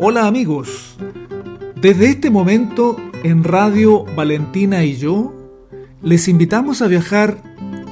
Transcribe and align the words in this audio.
Hola 0.00 0.28
amigos, 0.28 0.94
desde 1.74 2.06
este 2.06 2.30
momento 2.30 2.96
en 3.24 3.42
Radio 3.42 4.04
Valentina 4.04 4.84
y 4.84 4.96
yo 4.96 5.34
les 6.02 6.28
invitamos 6.28 6.82
a 6.82 6.86
viajar 6.86 7.42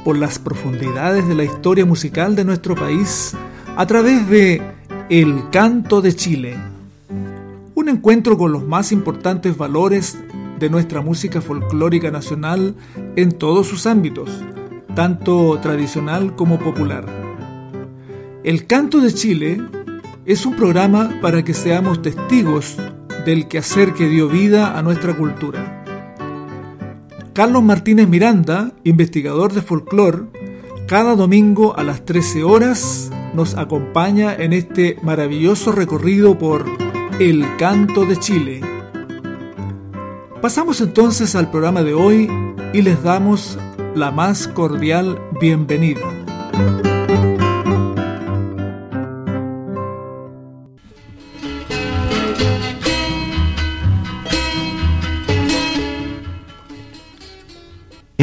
por 0.05 0.17
las 0.17 0.39
profundidades 0.39 1.27
de 1.27 1.35
la 1.35 1.43
historia 1.43 1.85
musical 1.85 2.37
de 2.37 2.45
nuestro 2.45 2.77
país 2.77 3.35
a 3.77 3.85
través 3.89 4.29
de 4.29 4.63
El 5.09 5.51
Canto 5.51 6.01
de 6.01 6.15
Chile, 6.15 6.57
un 7.75 7.89
encuentro 7.89 8.39
con 8.39 8.53
los 8.53 8.65
más 8.65 8.93
importantes 8.93 9.57
valores 9.57 10.17
de 10.61 10.71
nuestra 10.71 11.01
música 11.01 11.41
folclórica 11.41 12.13
nacional 12.13 12.77
en 13.17 13.33
todos 13.33 13.67
sus 13.67 13.85
ámbitos, 13.85 14.31
tanto 14.95 15.59
tradicional 15.61 16.37
como 16.37 16.61
popular. 16.61 17.05
El 18.45 18.69
Canto 18.69 19.01
de 19.01 19.13
Chile 19.13 19.61
es 20.27 20.45
un 20.45 20.57
programa 20.57 21.21
para 21.23 21.45
que 21.45 21.55
seamos 21.55 22.03
testigos 22.03 22.77
del 23.25 23.47
quehacer 23.47 23.95
que 23.95 24.09
dio 24.09 24.29
vida 24.29 24.77
a 24.77 24.83
nuestra 24.83 25.17
cultura. 25.17 25.85
Carlos 27.33 27.63
Martínez 27.63 28.09
Miranda, 28.09 28.73
investigador 28.83 29.53
de 29.53 29.63
folclore, 29.63 30.25
cada 30.89 31.15
domingo 31.15 31.77
a 31.77 31.85
las 31.85 32.05
13 32.05 32.43
horas 32.43 33.11
nos 33.35 33.57
acompaña 33.57 34.35
en 34.35 34.53
este 34.53 34.97
maravilloso 35.03 35.71
recorrido 35.71 36.37
por 36.37 36.65
El 37.21 37.45
Canto 37.57 38.05
de 38.05 38.17
Chile. 38.17 38.61
Pasamos 40.43 40.81
entonces 40.81 41.37
al 41.37 41.51
programa 41.51 41.83
de 41.83 41.95
hoy 41.95 42.29
y 42.73 42.83
les 42.83 43.01
damos 43.03 43.59
la 43.95 44.11
más 44.11 44.49
cordial 44.49 45.21
bienvenida. 45.41 46.96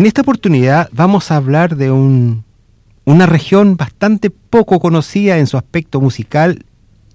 En 0.04 0.08
esta 0.08 0.20
oportunidad 0.20 0.90
vamos 0.92 1.32
a 1.32 1.38
hablar 1.38 1.78
de 1.78 1.90
una 1.90 3.26
región 3.26 3.78
bastante 3.78 4.32
poco 4.32 4.82
conocida 4.82 5.38
en 5.38 5.48
su 5.48 5.56
aspecto 5.56 6.02
musical 6.02 6.66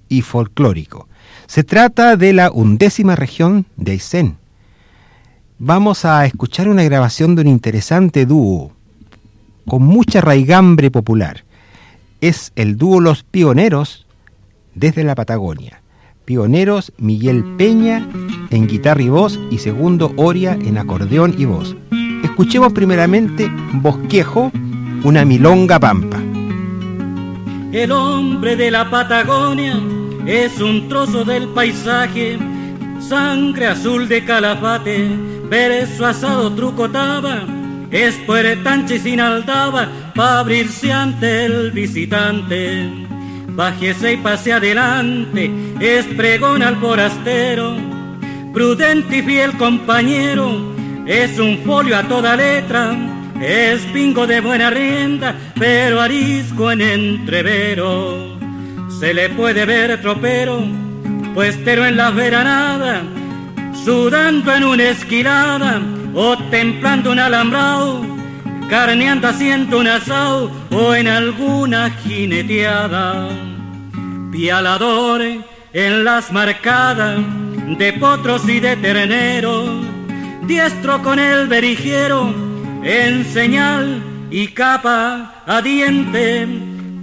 y 0.08 0.22
folclórico. 0.22 1.06
Se 1.46 1.64
trata 1.64 2.16
de 2.16 2.32
la 2.32 2.50
undécima 2.50 3.14
región 3.14 3.66
de 3.76 3.92
Aysén. 3.92 4.38
Vamos 5.58 6.06
a 6.06 6.24
escuchar 6.24 6.66
una 6.66 6.82
grabación 6.82 7.34
de 7.34 7.42
un 7.42 7.48
interesante 7.48 8.24
dúo 8.24 8.72
con 9.66 9.82
mucha 9.82 10.22
raigambre 10.22 10.90
popular. 10.90 11.44
Es 12.22 12.52
el 12.56 12.78
dúo 12.78 13.02
Los 13.02 13.22
Pioneros 13.22 14.06
desde 14.74 15.04
la 15.04 15.14
Patagonia. 15.14 15.82
Pioneros 16.24 16.94
Miguel 16.96 17.44
Peña 17.58 18.08
en 18.48 18.66
guitarra 18.66 19.02
y 19.02 19.10
voz 19.10 19.38
y 19.50 19.58
segundo 19.58 20.14
Oria 20.16 20.54
en 20.54 20.78
acordeón 20.78 21.34
y 21.36 21.44
voz. 21.44 21.76
Escuchemos 22.22 22.72
primeramente 22.72 23.50
Bosquejo, 23.74 24.50
una 25.04 25.24
milonga 25.24 25.78
pampa. 25.78 26.18
El 27.72 27.92
hombre 27.92 28.56
de 28.56 28.70
la 28.70 28.90
Patagonia 28.90 29.78
es 30.26 30.60
un 30.60 30.88
trozo 30.88 31.24
del 31.24 31.48
paisaje, 31.48 32.38
sangre 33.00 33.68
azul 33.68 34.08
de 34.08 34.24
calafate, 34.24 35.08
su 35.96 36.04
asado 36.04 36.52
trucotaba, 36.52 37.46
es 37.90 38.14
puertanche 38.26 38.98
sin 38.98 39.20
aldaba, 39.20 39.88
para 40.14 40.40
abrirse 40.40 40.92
ante 40.92 41.46
el 41.46 41.70
visitante. 41.72 42.90
Bájese 43.48 44.12
y 44.12 44.16
pase 44.18 44.52
adelante, 44.52 45.50
es 45.80 46.04
pregón 46.06 46.62
al 46.62 46.76
forastero, 46.76 47.76
prudente 48.52 49.18
y 49.18 49.22
fiel 49.22 49.52
compañero, 49.56 50.76
es 51.08 51.38
un 51.38 51.62
folio 51.64 51.96
a 51.96 52.02
toda 52.02 52.36
letra, 52.36 52.94
es 53.40 53.80
pingo 53.94 54.26
de 54.26 54.42
buena 54.42 54.68
rienda, 54.68 55.34
pero 55.58 56.02
arisco 56.02 56.70
en 56.70 56.82
entrevero. 56.82 58.38
Se 59.00 59.14
le 59.14 59.30
puede 59.30 59.64
ver 59.64 60.02
tropero, 60.02 60.62
puestero 61.34 61.86
en 61.86 61.96
la 61.96 62.10
veranada, 62.10 63.02
sudando 63.86 64.54
en 64.54 64.64
una 64.64 64.90
esquilada 64.90 65.80
o 66.14 66.36
templando 66.50 67.12
un 67.12 67.20
alambrado, 67.20 68.04
carneando 68.68 69.28
haciendo 69.28 69.78
un 69.78 69.88
asado 69.88 70.50
o 70.70 70.94
en 70.94 71.08
alguna 71.08 71.88
jineteada. 71.88 73.30
Pialadores 74.30 75.38
en 75.72 76.04
las 76.04 76.30
marcadas 76.32 77.18
de 77.78 77.94
potros 77.94 78.46
y 78.46 78.60
de 78.60 78.76
terneros 78.76 79.97
diestro 80.48 81.02
con 81.02 81.18
el 81.18 81.46
berijero, 81.46 82.34
en 82.82 83.24
señal 83.26 84.02
y 84.30 84.48
capa 84.48 85.44
a 85.46 85.60
diente, 85.60 86.48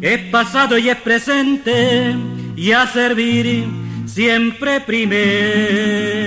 es 0.01 0.19
pasado 0.31 0.79
y 0.79 0.89
es 0.89 0.97
presente, 0.97 2.15
y 2.55 2.71
a 2.71 2.87
servir 2.87 3.67
siempre 4.07 4.81
primero. 4.81 6.25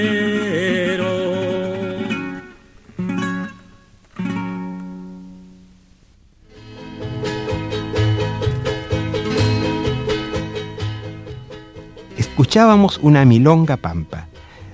Escuchábamos 12.17 12.99
una 13.03 13.25
milonga 13.25 13.77
pampa. 13.77 14.29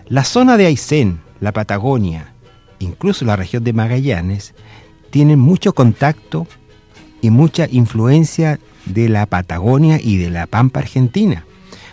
La 0.08 0.24
zona 0.24 0.58
de 0.58 0.66
Aysén, 0.66 1.20
la 1.40 1.52
Patagonia, 1.52 2.33
incluso 2.78 3.24
la 3.24 3.36
región 3.36 3.64
de 3.64 3.72
Magallanes, 3.72 4.54
tienen 5.10 5.38
mucho 5.38 5.74
contacto 5.74 6.46
y 7.20 7.30
mucha 7.30 7.68
influencia 7.70 8.58
de 8.86 9.08
la 9.08 9.26
Patagonia 9.26 9.98
y 10.02 10.16
de 10.16 10.30
la 10.30 10.46
Pampa 10.46 10.80
Argentina. 10.80 11.44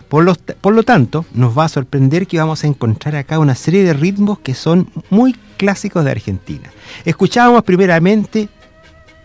Por 0.09 0.25
lo, 0.25 0.35
por 0.35 0.73
lo, 0.73 0.83
tanto, 0.83 1.25
nos 1.33 1.57
va 1.57 1.65
a 1.65 1.69
sorprender 1.69 2.27
que 2.27 2.37
vamos 2.37 2.63
a 2.63 2.67
encontrar 2.67 3.15
acá 3.15 3.39
una 3.39 3.55
serie 3.55 3.83
de 3.83 3.93
ritmos 3.93 4.39
que 4.39 4.53
son 4.53 4.89
muy 5.09 5.35
clásicos 5.55 6.03
de 6.03 6.11
Argentina. 6.11 6.69
Escuchábamos 7.05 7.63
primeramente 7.63 8.49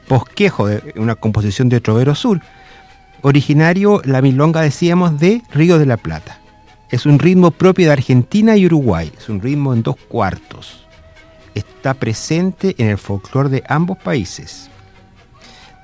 Posquejo, 0.06 0.68
una 0.94 1.16
composición 1.16 1.68
de 1.68 1.80
Trovero 1.80 2.14
Sur, 2.14 2.40
originario, 3.22 4.00
la 4.04 4.22
milonga 4.22 4.60
decíamos, 4.60 5.18
de 5.18 5.42
Río 5.50 5.80
de 5.80 5.86
la 5.86 5.96
Plata. 5.96 6.38
Es 6.90 7.04
un 7.04 7.18
ritmo 7.18 7.50
propio 7.50 7.86
de 7.86 7.94
Argentina 7.94 8.56
y 8.56 8.66
Uruguay, 8.66 9.10
es 9.18 9.28
un 9.28 9.40
ritmo 9.40 9.74
en 9.74 9.82
dos 9.82 9.96
cuartos 9.96 10.85
está 11.56 11.94
presente 11.94 12.76
en 12.78 12.88
el 12.88 12.98
folclore 12.98 13.48
de 13.48 13.64
ambos 13.68 13.98
países. 13.98 14.70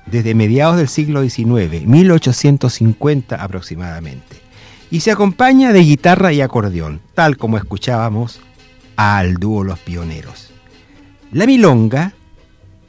Desde 0.05 0.35
mediados 0.35 0.77
del 0.77 0.87
siglo 0.87 1.27
XIX, 1.27 1.85
1850 1.85 3.35
aproximadamente, 3.35 4.37
y 4.91 4.99
se 4.99 5.11
acompaña 5.11 5.73
de 5.73 5.79
guitarra 5.81 6.31
y 6.31 6.41
acordeón, 6.41 7.01
tal 7.15 7.37
como 7.37 7.57
escuchábamos 7.57 8.39
al 8.95 9.35
dúo 9.35 9.63
Los 9.63 9.79
Pioneros. 9.79 10.51
La 11.31 11.47
milonga 11.47 12.13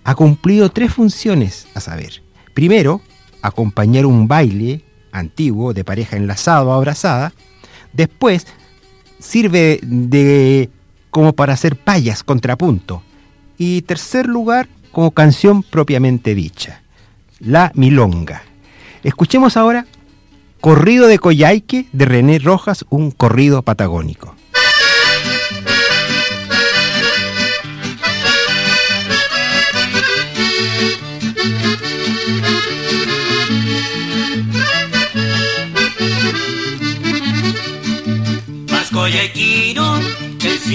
ha 0.04 0.14
cumplido 0.14 0.70
tres 0.70 0.92
funciones, 0.92 1.66
a 1.74 1.80
saber, 1.80 2.22
primero, 2.52 3.00
acompañar 3.40 4.04
un 4.04 4.28
baile 4.28 4.84
antiguo 5.12 5.72
de 5.72 5.84
pareja 5.84 6.16
enlazado 6.16 6.68
o 6.68 6.72
abrazada, 6.72 7.32
después 7.92 8.46
sirve 9.18 9.80
de 9.82 10.68
como 11.14 11.32
para 11.32 11.52
hacer 11.52 11.76
payas, 11.76 12.24
contrapunto. 12.24 13.04
Y 13.56 13.82
tercer 13.82 14.26
lugar, 14.26 14.66
como 14.90 15.12
canción 15.12 15.62
propiamente 15.62 16.34
dicha, 16.34 16.82
La 17.38 17.70
Milonga. 17.76 18.42
Escuchemos 19.04 19.56
ahora 19.56 19.86
Corrido 20.60 21.06
de 21.06 21.20
Coyhaique 21.20 21.86
de 21.92 22.04
René 22.04 22.40
Rojas, 22.40 22.84
un 22.90 23.12
corrido 23.12 23.62
patagónico. 23.62 24.33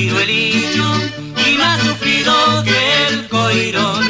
El 0.08 0.30
y 0.30 1.58
más 1.58 1.82
sufrido 1.82 2.64
que 2.64 3.08
el 3.08 3.28
coirón. 3.28 4.08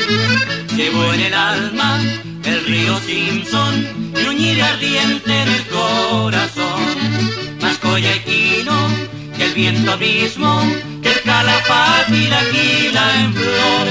Llevo 0.76 1.14
en 1.14 1.22
el 1.22 1.34
alma 1.34 2.00
el 2.44 2.66
río 2.66 3.00
Simpson 3.00 4.14
y 4.16 4.28
un 4.28 4.62
ardiente 4.62 5.42
en 5.42 5.48
el 5.48 5.66
corazón. 5.66 7.58
Más 7.62 7.78
coyequino 7.80 8.88
que 9.36 9.46
el 9.46 9.54
viento 9.54 9.98
mismo, 9.98 10.62
que 11.02 11.12
el 11.12 11.22
calafate 11.22 12.16
y 12.16 12.28
la 12.28 12.42
quila 12.52 13.22
en 13.22 13.34
flor. 13.34 13.88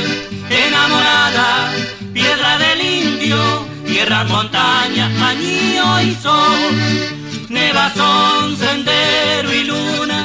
Enamorada, 0.51 1.73
piedra 2.13 2.59
del 2.59 2.81
indio, 2.81 3.67
tierra, 3.85 4.23
montaña, 4.25 5.07
añío 5.29 6.01
y 6.03 6.15
sol 6.15 7.19
Nevazón, 7.49 8.57
sendero 8.57 9.53
y 9.53 9.65
luna 9.65 10.18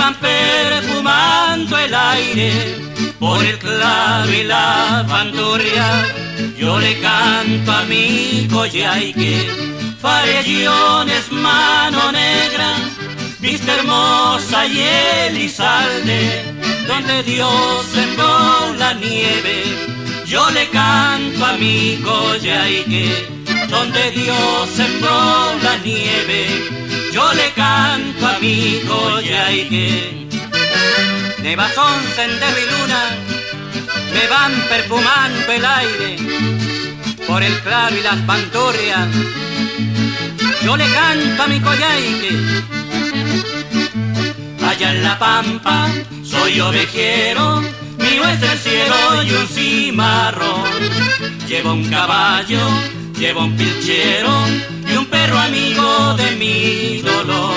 van 0.00 0.14
perfumando 0.14 1.76
el 1.76 1.94
aire 1.94 2.52
por 3.18 3.44
el 3.44 3.58
claro 3.58 4.32
y 4.32 4.44
la 4.44 5.04
bandurria. 5.06 5.88
Yo 6.56 6.78
le 6.78 6.98
canto 7.00 7.70
a 7.70 7.82
mi 7.84 8.48
coyaique, 8.50 9.36
farellones, 10.00 11.30
mano 11.30 12.12
negra, 12.12 12.70
vista 13.40 13.74
hermosa 13.74 14.66
y 14.66 14.80
Elizalde, 15.28 16.20
donde 16.86 17.22
Dios 17.22 17.86
sembró 17.94 18.72
la 18.78 18.94
nieve. 18.94 19.56
Yo 20.26 20.50
le 20.50 20.68
canto 20.70 21.44
a 21.44 21.52
mi 21.62 22.00
coyaique 22.02 23.40
donde 23.68 24.10
Dios 24.10 24.68
sembró 24.74 25.18
la 25.62 25.76
nieve, 25.84 26.40
yo 27.12 27.32
le 27.34 27.52
canto 27.52 28.26
a 28.26 28.38
mi 28.40 28.80
que 29.68 30.26
Nevazón, 31.42 32.02
sendero 32.14 32.58
y 32.58 32.70
luna 32.70 33.02
me 34.12 34.26
van 34.28 34.52
perfumando 34.68 35.52
el 35.52 35.64
aire 35.64 36.16
por 37.26 37.42
el 37.42 37.58
claro 37.60 37.96
y 37.96 38.02
las 38.02 38.16
pantorrias. 38.22 39.08
Yo 40.62 40.76
le 40.76 40.86
canto 40.92 41.42
a 41.42 41.46
mi 41.46 41.60
coyaique, 41.60 42.36
allá 44.66 44.92
en 44.92 45.02
la 45.02 45.18
pampa 45.18 45.88
soy 46.24 46.60
ovejero, 46.60 47.60
mío 47.98 48.24
es 48.28 48.42
el 48.42 48.58
cielo 48.58 49.22
y 49.22 49.32
un 49.32 49.48
cimarrón. 49.48 50.64
Llevo 51.46 51.72
un 51.72 51.88
caballo 51.88 52.60
Llevo 53.20 53.44
un 53.44 53.54
pilchero 53.54 54.32
y 54.92 54.96
un 54.96 55.06
perro 55.06 55.38
amigo 55.38 56.14
de 56.14 56.30
mi 56.36 57.02
dolor. 57.02 57.54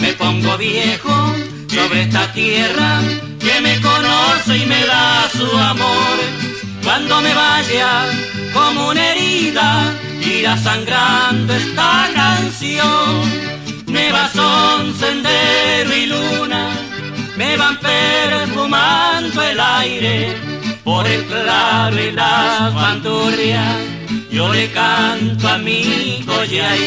Me 0.00 0.12
pongo 0.14 0.56
viejo 0.56 1.34
sobre 1.68 2.02
esta 2.02 2.32
tierra 2.32 3.00
que 3.38 3.60
me 3.60 3.80
conoce 3.80 4.58
y 4.58 4.66
me 4.66 4.84
da 4.86 5.28
su 5.36 5.56
amor. 5.56 6.16
Cuando 6.82 7.20
me 7.20 7.34
vaya 7.34 8.06
como 8.52 8.88
una 8.88 9.12
herida, 9.12 9.94
irá 10.20 10.56
sangrando 10.56 11.54
esta 11.54 12.10
canción. 12.14 13.48
Nueva 13.86 14.28
son 14.34 14.94
sendero 14.98 15.96
y 15.96 16.06
luna, 16.06 16.70
me 17.36 17.56
van 17.56 17.78
perfumando 17.78 19.42
el 19.42 19.58
aire 19.60 20.36
por 20.84 21.06
el 21.06 21.24
claro 21.24 21.98
y 21.98 22.10
las 22.12 22.74
bandurrias 22.74 23.97
yo 24.30 24.52
le 24.52 24.70
canto 24.70 25.48
a 25.48 25.58
mi 25.58 26.24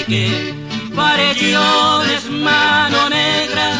que 0.07 0.53
farellones, 0.95 2.29
mano 2.29 3.09
negra, 3.09 3.71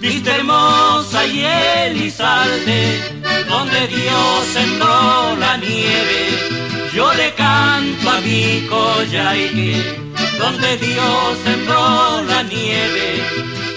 vista 0.00 0.36
hermosa 0.36 1.26
y 1.26 1.44
Elizalde, 1.44 3.00
donde 3.48 3.86
Dios 3.88 4.44
sembró 4.52 5.36
la 5.36 5.56
nieve. 5.56 6.56
Yo 6.94 7.12
le 7.14 7.34
canto 7.34 8.10
a 8.10 8.20
mi 8.20 8.66
que 8.68 10.06
donde 10.38 10.76
Dios 10.78 11.38
sembró 11.44 12.22
la 12.22 12.42
nieve. 12.42 13.22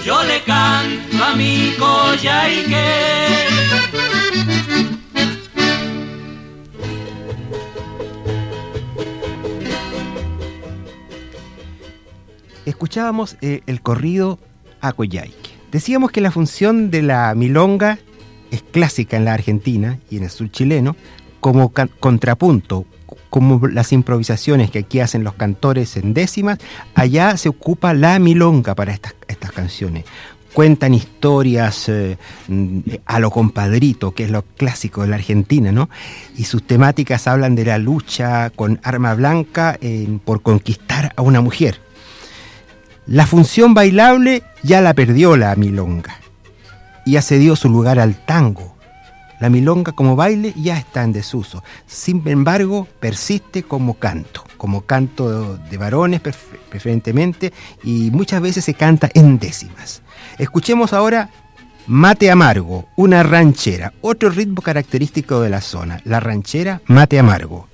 Yo 0.06 0.24
le 0.24 0.42
canto 0.44 1.24
a 1.24 1.36
mi 1.36 1.76
que 2.68 3.40
escuchábamos 12.70 13.38
eh, 13.42 13.62
el 13.68 13.82
corrido 13.82 14.40
Acoyaique. 14.82 15.52
Decíamos 15.72 16.12
que 16.12 16.22
la 16.22 16.32
función 16.32 16.90
de 16.90 17.02
la 17.02 17.34
milonga 17.36 18.00
es 18.52 18.64
clásica 18.64 19.18
en 19.18 19.26
la 19.26 19.34
Argentina 19.34 20.00
y 20.10 20.18
en 20.18 20.24
el 20.24 20.30
sur 20.30 20.50
chileno 20.50 20.96
como 21.40 21.72
contrapunto, 22.00 22.86
como 23.30 23.68
las 23.68 23.94
improvisaciones 23.94 24.72
que 24.72 24.80
aquí 24.80 25.00
hacen 25.00 25.24
los 25.24 25.36
cantores 25.36 25.96
en 25.96 26.14
décimas, 26.14 26.58
allá 26.96 27.38
se 27.38 27.50
ocupa 27.50 27.94
la 27.94 28.20
milonga 28.20 28.76
para 28.76 28.94
estas, 28.94 29.16
estas 29.28 29.52
canciones. 29.52 30.06
Cuentan 30.54 30.96
historias 30.96 31.88
eh, 31.90 32.18
a 33.06 33.20
lo 33.20 33.30
compadrito, 33.30 34.12
que 34.12 34.24
es 34.24 34.32
lo 34.32 34.42
clásico 34.42 35.04
de 35.04 35.10
la 35.10 35.16
Argentina, 35.16 35.72
¿no? 35.72 35.90
Y 36.36 36.46
sus 36.46 36.64
temáticas 36.66 37.28
hablan 37.28 37.56
de 37.56 37.66
la 37.66 37.78
lucha 37.78 38.50
con 38.50 38.80
arma 38.84 39.14
blanca 39.14 39.78
por 40.26 40.42
conquistar 40.42 41.14
a 41.16 41.22
una 41.22 41.40
mujer. 41.40 41.80
La 43.10 43.26
función 43.26 43.74
bailable 43.74 44.44
ya 44.62 44.82
la 44.82 44.94
perdió 44.94 45.36
la 45.36 45.56
milonga 45.56 46.20
y 47.08 47.18
ha 47.18 47.24
cedido 47.24 47.56
su 47.56 47.68
lugar 47.68 47.98
al 47.98 48.14
tango. 48.14 48.78
La 49.40 49.50
milonga 49.50 49.94
como 49.94 50.16
baile 50.16 50.54
ya 50.56 50.78
está 50.78 51.02
en 51.02 51.12
desuso. 51.12 51.64
Sin 51.88 52.22
embargo, 52.28 52.88
persiste 53.00 53.64
como 53.64 53.96
canto, 53.96 54.44
como 54.58 54.82
canto 54.82 55.58
de 55.58 55.78
varones 55.78 56.22
preferentemente 56.22 57.52
y 57.84 58.12
muchas 58.12 58.44
veces 58.44 58.64
se 58.64 58.76
canta 58.76 59.10
en 59.16 59.40
décimas. 59.40 60.04
Escuchemos 60.38 60.94
ahora 60.94 61.32
Mate 61.88 62.30
Amargo, 62.30 62.90
una 62.96 63.24
ranchera, 63.24 63.92
otro 64.02 64.30
ritmo 64.30 64.62
característico 64.62 65.42
de 65.42 65.50
la 65.50 65.62
zona, 65.62 66.00
la 66.04 66.20
ranchera 66.20 66.84
Mate 66.86 67.18
Amargo. 67.18 67.69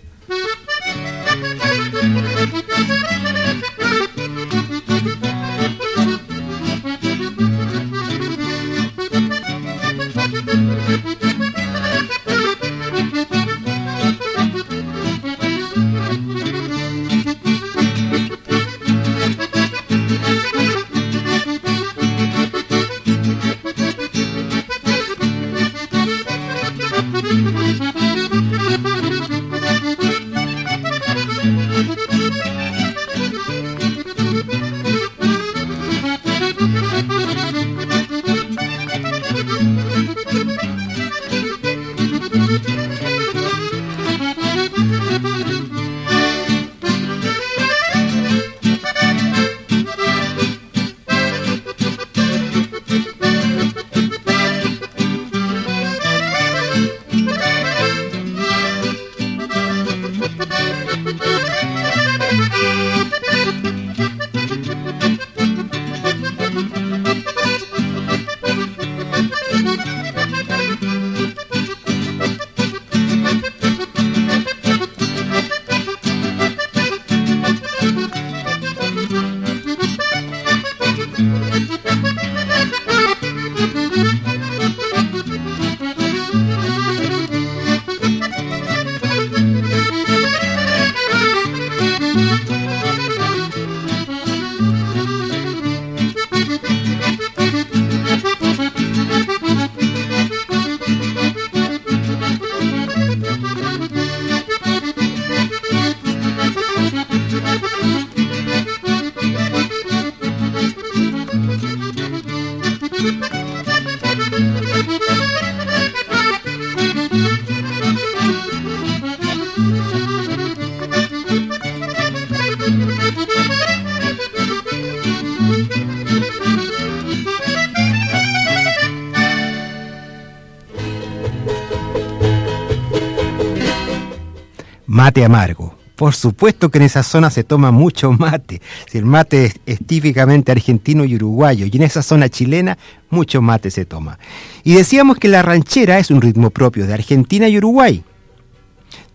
Amargo. 135.24 135.77
Por 135.95 136.13
supuesto 136.13 136.69
que 136.69 136.79
en 136.79 136.84
esa 136.84 137.03
zona 137.03 137.29
se 137.29 137.43
toma 137.45 137.72
mucho 137.72 138.12
mate. 138.12 138.62
Si 138.91 138.98
el 138.98 139.05
mate 139.05 139.53
es, 139.65 139.79
típicamente 139.86 140.51
argentino 140.51 141.05
y 141.05 141.15
uruguayo, 141.15 141.65
y 141.65 141.77
en 141.77 141.84
esa 141.84 142.01
zona 142.03 142.27
chilena 142.27 142.77
mucho 143.10 143.41
mate 143.41 143.72
se 143.72 143.86
toma. 143.86 144.19
Y 144.63 144.74
decíamos 144.74 145.17
que 145.17 145.29
la 145.29 145.41
ranchera 145.41 146.00
es 146.00 146.12
un 146.12 146.22
ritmo 146.22 146.50
propio 146.50 146.86
de 146.86 146.93
Argentina 146.93 147.48
y 147.48 147.57
Uruguay. 147.57 148.03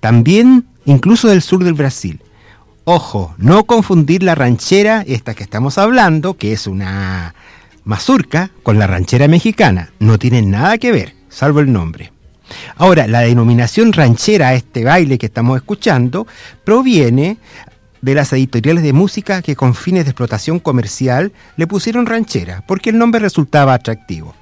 También 0.01 0.65
incluso 0.87 1.29
del 1.29 1.43
sur 1.43 1.63
del 1.65 1.75
Brasil. 1.75 2.21
Ojo, 2.85 3.35
no 3.37 3.65
confundir 3.65 4.23
la 4.23 4.35
ranchera, 4.35 5.05
esta 5.07 5.35
que 5.35 5.43
estamos 5.43 5.77
hablando, 5.77 6.35
que 6.35 6.53
es 6.53 6.67
una 6.67 7.35
mazurca, 7.85 8.51
con 8.63 8.79
la 8.79 8.87
ranchera 8.87 9.29
mexicana. 9.29 9.91
No 9.99 10.19
tienen 10.19 10.51
nada 10.51 10.79
que 10.79 10.93
ver, 10.93 11.15
salvo 11.29 11.61
el 11.61 11.73
nombre. 11.73 12.11
Ahora, 12.77 13.07
la 13.07 13.21
denominación 13.21 13.93
ranchera 13.93 14.49
a 14.49 14.55
este 14.55 14.85
baile 14.85 15.19
que 15.19 15.27
estamos 15.27 15.57
escuchando 15.57 16.27
proviene 16.65 17.39
de 18.03 18.15
las 18.15 18.33
editoriales 18.33 18.83
de 18.83 18.93
música 18.93 19.43
que 19.43 19.57
con 19.57 19.75
fines 19.75 20.05
de 20.05 20.11
explotación 20.11 20.59
comercial 20.59 21.33
le 21.57 21.67
pusieron 21.67 22.07
ranchera, 22.07 22.65
porque 22.67 22.91
el 22.91 22.99
nombre 22.99 23.21
resultaba 23.21 23.75
atractivo. 23.75 24.35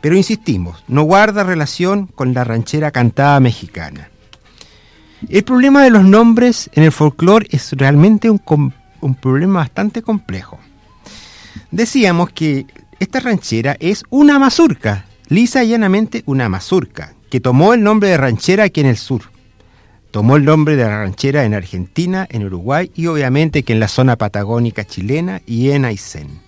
Pero 0.00 0.16
insistimos, 0.16 0.84
no 0.88 1.02
guarda 1.02 1.42
relación 1.42 2.06
con 2.06 2.34
la 2.34 2.44
ranchera 2.44 2.90
cantada 2.90 3.40
mexicana. 3.40 4.10
El 5.28 5.44
problema 5.44 5.82
de 5.82 5.90
los 5.90 6.04
nombres 6.04 6.70
en 6.74 6.82
el 6.82 6.92
folclore 6.92 7.48
es 7.50 7.72
realmente 7.72 8.28
un, 8.28 8.40
un 9.00 9.14
problema 9.14 9.60
bastante 9.60 10.02
complejo. 10.02 10.58
Decíamos 11.70 12.30
que 12.30 12.66
esta 13.00 13.20
ranchera 13.20 13.76
es 13.80 14.04
una 14.10 14.38
mazurca, 14.38 15.06
lisa 15.28 15.64
y 15.64 15.68
llanamente 15.68 16.22
una 16.26 16.48
mazurca, 16.48 17.15
que 17.30 17.40
tomó 17.40 17.74
el 17.74 17.82
nombre 17.82 18.08
de 18.10 18.16
ranchera 18.16 18.64
aquí 18.64 18.80
en 18.80 18.86
el 18.86 18.96
sur. 18.96 19.22
Tomó 20.10 20.36
el 20.36 20.44
nombre 20.44 20.76
de 20.76 20.88
ranchera 20.88 21.44
en 21.44 21.54
Argentina, 21.54 22.26
en 22.30 22.44
Uruguay 22.44 22.90
y 22.94 23.06
obviamente 23.06 23.62
que 23.62 23.72
en 23.72 23.80
la 23.80 23.88
zona 23.88 24.16
patagónica 24.16 24.84
chilena 24.84 25.42
y 25.46 25.70
en 25.70 25.84
Aysén. 25.84 26.40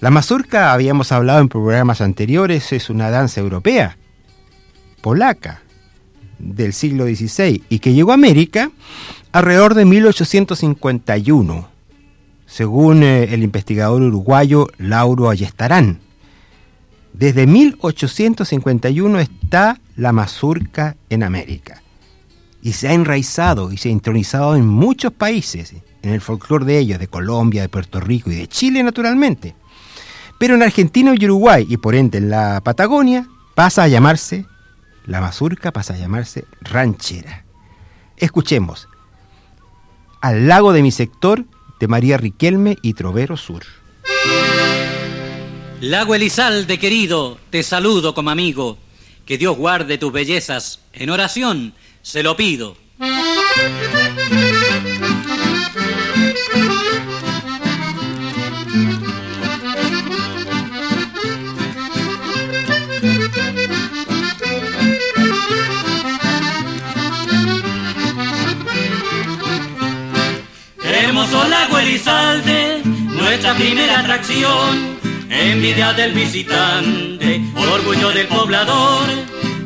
La 0.00 0.10
mazurca, 0.10 0.72
habíamos 0.72 1.12
hablado 1.12 1.40
en 1.40 1.48
programas 1.48 2.00
anteriores, 2.00 2.72
es 2.72 2.90
una 2.90 3.10
danza 3.10 3.40
europea, 3.40 3.96
polaca, 5.00 5.62
del 6.38 6.72
siglo 6.72 7.06
XVI 7.06 7.62
y 7.68 7.78
que 7.78 7.94
llegó 7.94 8.10
a 8.10 8.14
América 8.14 8.70
alrededor 9.32 9.74
de 9.74 9.84
1851, 9.84 11.68
según 12.46 13.02
eh, 13.02 13.24
el 13.32 13.42
investigador 13.42 14.02
uruguayo 14.02 14.68
Lauro 14.78 15.30
Ayestarán. 15.30 15.98
Desde 17.18 17.46
1851 17.46 19.20
está 19.20 19.80
la 19.96 20.12
mazurca 20.12 20.96
en 21.08 21.22
América 21.22 21.82
y 22.60 22.74
se 22.74 22.88
ha 22.88 22.92
enraizado 22.92 23.72
y 23.72 23.78
se 23.78 23.88
ha 23.88 23.92
intronizado 23.92 24.54
en 24.54 24.66
muchos 24.66 25.14
países, 25.14 25.74
en 26.02 26.12
el 26.12 26.20
folclore 26.20 26.66
de 26.66 26.78
ellos, 26.78 26.98
de 26.98 27.08
Colombia, 27.08 27.62
de 27.62 27.70
Puerto 27.70 28.00
Rico 28.00 28.30
y 28.30 28.34
de 28.34 28.48
Chile 28.48 28.82
naturalmente. 28.82 29.54
Pero 30.38 30.56
en 30.56 30.62
Argentina 30.62 31.14
y 31.16 31.24
Uruguay 31.24 31.66
y 31.66 31.78
por 31.78 31.94
ende 31.94 32.18
en 32.18 32.28
la 32.28 32.60
Patagonia 32.62 33.26
pasa 33.54 33.84
a 33.84 33.88
llamarse, 33.88 34.44
la 35.06 35.22
mazurca 35.22 35.72
pasa 35.72 35.94
a 35.94 35.96
llamarse 35.96 36.44
ranchera. 36.60 37.46
Escuchemos, 38.18 38.88
al 40.20 40.48
lago 40.48 40.74
de 40.74 40.82
mi 40.82 40.90
sector 40.90 41.46
de 41.80 41.88
María 41.88 42.18
Riquelme 42.18 42.76
y 42.82 42.92
Trovero 42.92 43.38
Sur. 43.38 43.62
Lago 45.80 46.14
Elizalde 46.14 46.78
querido, 46.78 47.38
te 47.50 47.62
saludo 47.62 48.14
como 48.14 48.30
amigo. 48.30 48.78
Que 49.26 49.36
Dios 49.36 49.56
guarde 49.56 49.98
tus 49.98 50.10
bellezas. 50.10 50.80
En 50.94 51.10
oración 51.10 51.74
se 52.00 52.22
lo 52.22 52.34
pido. 52.34 52.76
Hermoso 70.82 71.48
lago 71.48 71.78
Elizalde, 71.78 72.80
nuestra 72.84 73.54
primera 73.54 74.00
atracción 74.00 75.05
envidia 75.30 75.92
del 75.92 76.12
visitante, 76.12 77.40
orgullo 77.56 78.10
del 78.10 78.26
poblador, 78.26 79.06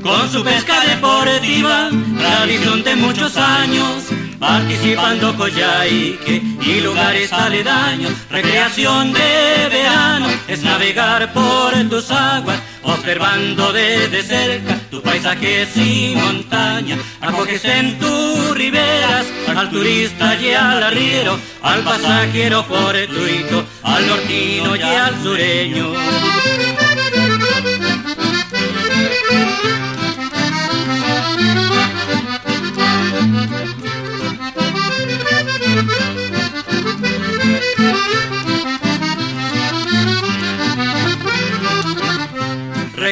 con 0.03 0.31
su 0.31 0.43
pesca 0.43 0.81
deportiva, 0.87 1.91
tradición 2.19 2.83
de 2.83 2.97
muchos 2.97 3.37
años, 3.37 4.05
participando 4.39 5.37
Coyhaique 5.37 6.43
y 6.63 6.81
lugares 6.81 7.33
aledaños, 7.33 8.13
recreación 8.31 9.13
de 9.13 9.69
verano, 9.71 10.29
es 10.49 10.63
navegar 10.63 11.33
por 11.33 11.73
tus 11.89 12.11
aguas, 12.11 12.59
observando 12.83 13.73
desde 13.73 14.23
cerca 14.23 14.79
tus 14.91 15.01
paisajes 15.03 15.77
y 15.77 16.15
montañas, 16.17 16.99
acoges 17.21 17.65
en 17.65 17.99
tus 17.99 18.57
riberas 18.57 19.27
al 19.57 19.71
turista 19.71 20.37
y 20.37 20.53
al 20.53 20.83
arriero, 20.83 21.39
al 21.63 21.83
pasajero 21.83 22.65
fortuito, 22.65 23.65
al 23.83 24.07
nortino 24.07 24.77
y 24.77 24.83
al 24.83 25.23
sureño. 25.23 26.80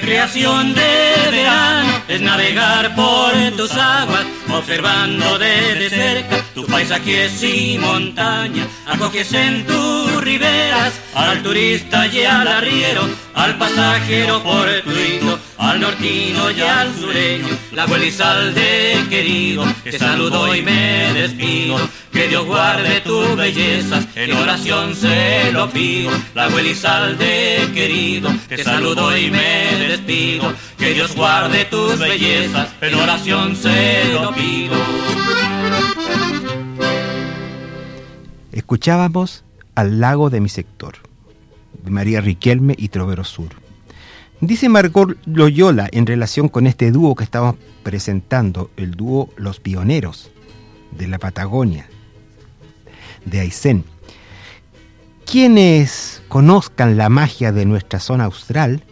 Recreación 0.09 0.73
de 0.73 1.31
verano 1.31 2.03
es 2.09 2.19
navegar 2.23 2.95
por 2.95 3.31
tus 3.59 3.71
aguas, 3.77 4.25
observando 4.51 5.39
desde 5.39 5.91
cerca 5.91 6.48
tus 6.59 6.67
paisajes 6.67 7.41
y 7.45 7.79
montañas. 7.79 8.67
Acoges 8.85 9.33
en 9.33 9.65
tus 9.65 10.21
riberas 10.25 10.93
al 11.15 11.41
turista 11.41 12.09
y 12.09 12.25
al 12.25 12.49
arriero, 12.49 13.09
al 13.35 13.57
pasajero 13.59 14.41
fortuito, 14.41 15.39
al 15.57 15.81
nortino 15.81 16.51
y 16.51 16.61
al 16.61 16.93
sureño. 16.97 17.57
La 17.71 17.87
de 17.87 19.07
querido, 19.09 19.65
te 19.85 19.99
saludo 20.01 20.53
y 20.53 20.63
me 20.63 21.13
despido. 21.15 21.79
Que 22.13 22.27
Dios 22.27 22.45
guarde 22.45 23.03
tu 23.03 23.37
belleza, 23.37 24.03
en 24.17 24.33
oración 24.33 24.97
se 24.97 25.53
lo 25.53 25.71
pido. 25.71 26.11
La 26.35 26.49
de 26.49 27.71
querido, 27.73 28.31
te 28.49 28.65
saludo 28.65 29.17
y 29.17 29.31
me 29.31 29.77
despido. 29.87 30.53
Que 30.77 30.93
Dios 30.93 31.15
guarde 31.15 31.67
tus 31.67 31.97
bellezas, 32.01 32.71
en 32.81 32.95
oración 32.97 33.55
se 33.55 34.13
lo 34.13 34.35
pido. 34.35 35.48
Escuchábamos 38.69 39.45
al 39.77 39.99
lago 39.99 40.29
de 40.29 40.43
mi 40.43 40.51
sector, 40.51 40.97
de 41.83 41.91
María 41.91 42.21
Riquelme 42.21 42.75
y 42.77 42.89
Trovero 42.89 43.25
Sur. 43.25 43.49
Dice 44.43 44.69
Margot 44.69 45.17
Loyola 45.25 45.89
en 45.91 46.05
relación 46.05 46.51
con 46.51 46.67
este 46.67 46.91
dúo 46.91 47.15
que 47.15 47.25
estamos 47.25 47.57
presentando, 47.83 48.71
el 48.77 48.91
dúo 48.91 49.31
Los 49.37 49.59
Pioneros 49.59 50.31
de 50.91 51.09
la 51.09 51.19
Patagonia, 51.19 51.89
de 53.25 53.41
Aysén. 53.41 53.85
Quienes 55.25 56.21
conozcan 56.29 56.99
la 56.99 57.09
magia 57.09 57.53
de 57.53 57.65
nuestra 57.65 58.01
zona 58.01 58.25
austral 58.25 58.83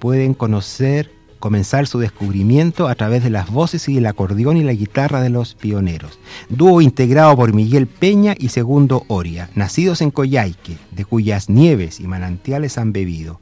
pueden 0.00 0.34
conocer, 0.34 1.10
comenzar 1.38 1.86
su 1.86 1.98
descubrimiento 1.98 2.88
a 2.88 2.94
través 2.94 3.22
de 3.22 3.30
las 3.30 3.50
voces 3.50 3.88
y 3.88 3.98
el 3.98 4.06
acordeón 4.06 4.56
y 4.56 4.64
la 4.64 4.72
guitarra 4.72 5.20
de 5.20 5.30
los 5.30 5.54
pioneros. 5.54 6.18
Dúo 6.48 6.80
integrado 6.80 7.36
por 7.36 7.52
Miguel 7.52 7.86
Peña 7.86 8.34
y 8.38 8.48
Segundo 8.48 9.04
Oria, 9.08 9.50
nacidos 9.54 10.00
en 10.00 10.10
Coyhaique, 10.10 10.78
de 10.90 11.04
cuyas 11.04 11.48
nieves 11.48 12.00
y 12.00 12.06
manantiales 12.06 12.78
han 12.78 12.92
bebido. 12.92 13.40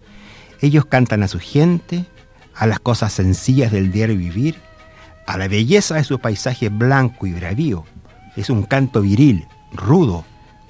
Ellos 0.60 0.86
cantan 0.86 1.22
a 1.22 1.28
su 1.28 1.38
gente, 1.38 2.06
a 2.54 2.66
las 2.66 2.80
cosas 2.80 3.12
sencillas 3.12 3.72
del 3.72 3.92
diario 3.92 4.16
vivir, 4.16 4.56
a 5.26 5.36
la 5.36 5.48
belleza 5.48 5.96
de 5.96 6.04
su 6.04 6.18
paisaje 6.18 6.68
blanco 6.68 7.26
y 7.26 7.32
bravío. 7.32 7.84
Es 8.36 8.50
un 8.50 8.62
canto 8.62 9.02
viril, 9.02 9.46
rudo, 9.72 10.24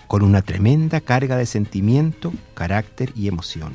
con 0.07 0.23
una 0.23 0.43
tremenda 0.43 1.01
carga 1.01 1.37
de 1.37 1.47
sentimiento, 1.47 2.33
carácter 2.55 3.13
y 3.15 3.29
emoción. 3.29 3.73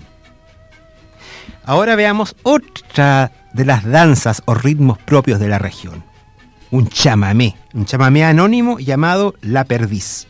Ahora 1.64 1.96
veamos 1.96 2.36
otra 2.44 3.32
de 3.54 3.66
las 3.66 3.84
danzas 3.84 4.42
o 4.46 4.54
ritmos 4.54 4.98
propios 4.98 5.40
de 5.40 5.48
la 5.48 5.60
región. 5.60 6.04
Un 6.72 6.88
chamamé, 6.88 7.58
un 7.74 7.86
chamamé 7.86 8.24
anónimo 8.24 8.80
llamado 8.80 9.36
La 9.42 9.66
Perdiz. 9.66 10.28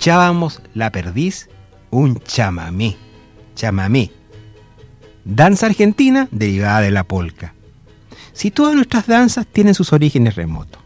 Escuchábamos 0.00 0.62
La 0.72 0.90
Perdiz, 0.90 1.50
un 1.90 2.20
chamamé, 2.20 2.96
chamamé, 3.54 4.10
danza 5.26 5.66
argentina 5.66 6.26
derivada 6.30 6.80
de 6.80 6.90
la 6.90 7.04
polca. 7.04 7.52
Si 8.32 8.50
todas 8.50 8.74
nuestras 8.74 9.06
danzas 9.06 9.46
tienen 9.46 9.74
sus 9.74 9.92
orígenes 9.92 10.36
remotos. 10.36 10.80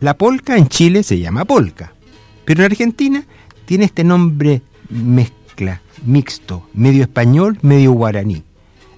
La 0.00 0.18
polca 0.18 0.58
en 0.58 0.68
Chile 0.68 1.02
se 1.02 1.18
llama 1.18 1.46
polca, 1.46 1.94
pero 2.44 2.60
en 2.60 2.72
Argentina 2.72 3.24
tiene 3.64 3.86
este 3.86 4.04
nombre 4.04 4.60
mezcla, 4.90 5.80
mixto, 6.04 6.68
medio 6.74 7.04
español, 7.04 7.58
medio 7.62 7.92
guaraní, 7.92 8.42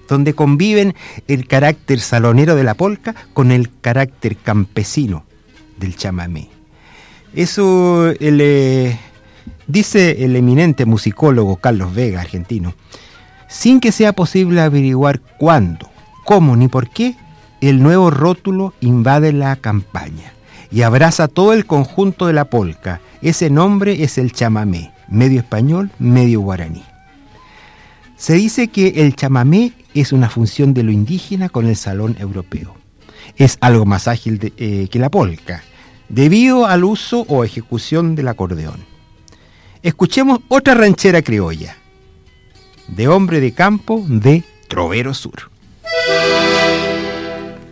donde 0.09 0.33
conviven 0.33 0.95
el 1.29 1.47
carácter 1.47 2.01
salonero 2.01 2.57
de 2.57 2.65
la 2.65 2.73
polca 2.73 3.15
con 3.31 3.53
el 3.53 3.69
carácter 3.79 4.35
campesino 4.35 5.23
del 5.77 5.95
chamamé. 5.95 6.60
Eso 7.33 8.11
eh, 8.19 8.99
dice 9.67 10.25
el 10.25 10.35
eminente 10.35 10.85
musicólogo 10.85 11.55
Carlos 11.57 11.95
Vega, 11.95 12.21
argentino, 12.21 12.73
sin 13.47 13.79
que 13.79 13.91
sea 13.91 14.13
posible 14.13 14.61
averiguar 14.61 15.21
cuándo, 15.37 15.89
cómo 16.25 16.55
ni 16.55 16.67
por 16.67 16.89
qué, 16.89 17.15
el 17.61 17.81
nuevo 17.81 18.09
rótulo 18.09 18.73
invade 18.81 19.31
la 19.31 19.55
campaña 19.55 20.33
y 20.71 20.81
abraza 20.81 21.27
todo 21.27 21.53
el 21.53 21.65
conjunto 21.65 22.27
de 22.27 22.33
la 22.33 22.45
polca. 22.45 23.01
Ese 23.21 23.49
nombre 23.49 24.03
es 24.03 24.17
el 24.17 24.33
chamamé, 24.33 24.91
medio 25.09 25.39
español, 25.39 25.91
medio 25.99 26.41
guaraní. 26.41 26.83
Se 28.17 28.33
dice 28.33 28.67
que 28.67 28.87
el 28.97 29.15
chamamé 29.15 29.73
es 29.93 30.11
una 30.11 30.29
función 30.29 30.73
de 30.73 30.83
lo 30.83 30.91
indígena 30.91 31.49
con 31.49 31.67
el 31.67 31.75
salón 31.75 32.15
europeo. 32.19 32.75
Es 33.37 33.57
algo 33.61 33.85
más 33.85 34.07
ágil 34.07 34.53
eh, 34.57 34.87
que 34.91 34.99
la 34.99 35.09
polca, 35.09 35.63
debido 36.11 36.65
al 36.65 36.83
uso 36.83 37.25
o 37.29 37.43
ejecución 37.43 38.15
del 38.15 38.27
acordeón. 38.27 38.85
Escuchemos 39.81 40.41
otra 40.49 40.73
ranchera 40.75 41.21
criolla, 41.21 41.77
de 42.87 43.07
hombre 43.07 43.39
de 43.39 43.53
campo 43.53 44.03
de 44.07 44.43
Trovero 44.67 45.13
Sur. 45.13 45.49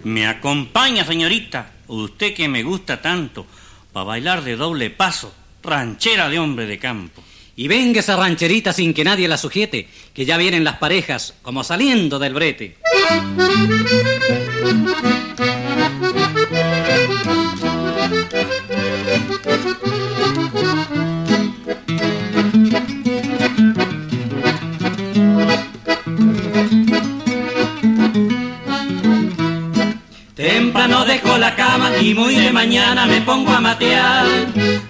Me 0.04 0.26
acompaña, 0.26 1.06
señorita, 1.06 1.74
usted 1.88 2.34
que 2.34 2.48
me 2.48 2.64
gusta 2.64 3.02
tanto, 3.02 3.46
para 3.92 4.06
bailar 4.06 4.44
de 4.44 4.56
doble 4.56 4.90
paso, 4.90 5.34
ranchera 5.62 6.30
de 6.30 6.40
hombre 6.40 6.66
de 6.66 6.80
campo. 6.80 7.22
Y 7.58 7.68
venga 7.68 8.00
esa 8.00 8.16
rancherita 8.16 8.72
sin 8.72 8.94
que 8.94 9.04
nadie 9.04 9.28
la 9.28 9.38
sujete, 9.38 9.90
que 10.14 10.24
ya 10.24 10.38
vienen 10.38 10.64
las 10.64 10.78
parejas, 10.78 11.36
como 11.42 11.66
saliendo 11.66 12.18
del 12.18 12.34
brete. 12.34 12.78
Dejo 31.22 31.38
la 31.38 31.56
cama 31.56 31.92
y 31.98 32.14
muy 32.14 32.36
de 32.36 32.52
mañana 32.52 33.06
me 33.06 33.22
pongo 33.22 33.52
a 33.52 33.60
matear. 33.60 34.26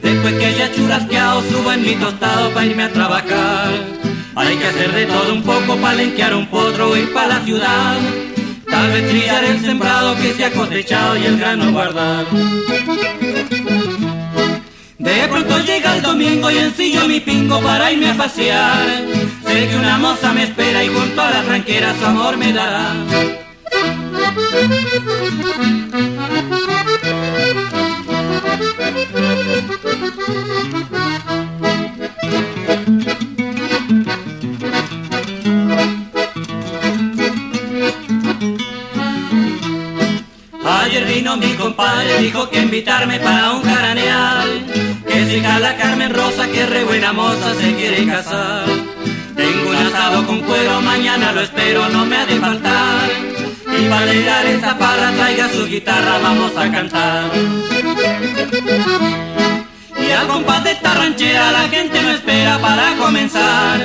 Después 0.01 0.33
que 0.35 0.45
haya 0.45 0.71
churrasqueado 0.71 1.41
subo 1.49 1.71
en 1.71 1.81
mi 1.81 1.95
tostado 1.95 2.51
para 2.51 2.65
irme 2.65 2.83
a 2.83 2.91
trabajar. 2.91 3.71
Hay 4.35 4.55
que 4.57 4.67
hacer 4.67 4.91
de 4.91 5.05
todo 5.05 5.33
un 5.33 5.43
poco 5.43 5.75
para 5.77 5.95
lenquear 5.95 6.35
un 6.35 6.47
potro, 6.47 6.95
ir 6.95 7.11
para 7.13 7.27
la 7.27 7.39
ciudad. 7.41 7.97
Tal 8.69 8.91
vez 8.91 9.09
trillar 9.09 9.43
el 9.43 9.59
sembrado 9.61 10.15
que 10.15 10.33
se 10.33 10.45
ha 10.45 10.51
cosechado 10.51 11.17
y 11.17 11.25
el 11.25 11.37
grano 11.39 11.71
guardar. 11.71 12.25
De 14.99 15.27
pronto 15.29 15.59
llega 15.59 15.95
el 15.95 16.01
domingo 16.01 16.51
y 16.51 16.57
ensillo 16.57 17.07
mi 17.07 17.19
pingo 17.19 17.59
para 17.61 17.91
irme 17.91 18.09
a 18.09 18.17
pasear. 18.17 18.85
Sé 19.47 19.67
que 19.67 19.75
una 19.75 19.97
moza 19.97 20.31
me 20.33 20.43
espera 20.43 20.83
y 20.83 20.89
junto 20.89 21.21
a 21.21 21.31
la 21.31 21.41
tranquera 21.41 21.95
su 21.99 22.05
amor 22.05 22.37
me 22.37 22.53
dará. 22.53 22.93
Ayer 40.65 41.05
vino 41.05 41.37
mi 41.37 41.53
compadre, 41.53 42.19
dijo 42.19 42.49
que 42.49 42.61
invitarme 42.61 43.19
para 43.19 43.51
un 43.51 43.61
jaraneal, 43.63 44.65
que 45.07 45.25
si 45.25 45.39
la 45.39 45.77
Carmen 45.77 46.13
Rosa, 46.13 46.47
que 46.47 46.65
re 46.65 46.83
buena 46.83 47.13
moza 47.13 47.53
se 47.55 47.75
quiere 47.75 48.05
casar. 48.05 48.65
Tengo 49.35 49.69
un 49.69 49.75
asado 49.75 50.25
con 50.25 50.41
cuero, 50.41 50.81
mañana 50.81 51.31
lo 51.31 51.41
espero, 51.41 51.87
no 51.89 52.05
me 52.05 52.17
ha 52.17 52.25
de 52.25 52.35
faltar. 52.37 53.09
Y 53.79 53.87
para 53.87 54.05
llegar 54.05 54.45
esta 54.45 54.77
parra 54.77 55.11
traiga 55.11 55.49
su 55.49 55.65
guitarra, 55.67 56.19
vamos 56.21 56.57
a 56.57 56.71
cantar. 56.71 57.31
Ranchera 60.99 61.51
la 61.51 61.69
gente 61.69 62.01
no 62.01 62.11
espera 62.11 62.59
para 62.59 62.95
comenzar. 62.97 63.79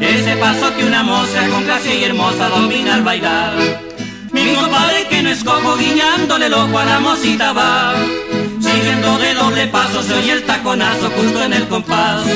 Ese 0.00 0.36
paso 0.36 0.74
que 0.76 0.84
una 0.84 1.02
moza 1.02 1.48
con 1.48 1.64
gracia 1.64 1.94
y 1.94 2.04
hermosa 2.04 2.48
domina 2.48 2.94
al 2.94 3.02
bailar. 3.02 3.54
Mi 4.32 4.54
compadre 4.54 5.06
que 5.08 5.22
no 5.22 5.30
escojo 5.30 5.76
guiñándole 5.76 6.46
el 6.46 6.54
ojo 6.54 6.78
a 6.78 6.84
la 6.84 7.00
mosita 7.00 7.52
va. 7.52 7.94
Siguiendo 8.60 9.18
de 9.18 9.34
doble 9.34 9.66
paso 9.68 10.02
se 10.02 10.14
oye 10.14 10.32
el 10.32 10.44
taconazo 10.44 11.10
justo 11.10 11.42
en 11.44 11.52
el 11.52 11.68
compás. 11.68 12.26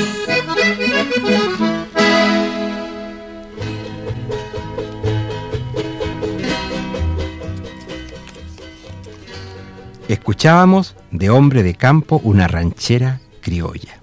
Escuchábamos 10.09 10.95
de 11.11 11.31
hombre 11.31 11.63
de 11.63 11.75
campo 11.75 12.21
una 12.23 12.47
ranchera 12.47 13.21
criolla. 13.41 14.02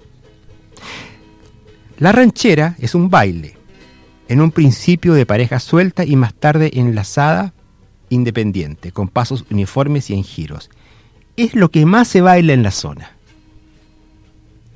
La 2.00 2.12
ranchera 2.12 2.76
es 2.78 2.94
un 2.94 3.10
baile, 3.10 3.58
en 4.26 4.40
un 4.40 4.52
principio 4.52 5.12
de 5.12 5.26
pareja 5.26 5.60
suelta 5.60 6.02
y 6.02 6.16
más 6.16 6.32
tarde 6.32 6.70
enlazada 6.72 7.52
independiente, 8.08 8.90
con 8.90 9.08
pasos 9.08 9.44
uniformes 9.50 10.08
y 10.08 10.14
en 10.14 10.24
giros. 10.24 10.70
Es 11.36 11.54
lo 11.54 11.70
que 11.70 11.84
más 11.84 12.08
se 12.08 12.22
baila 12.22 12.54
en 12.54 12.62
la 12.62 12.70
zona. 12.70 13.10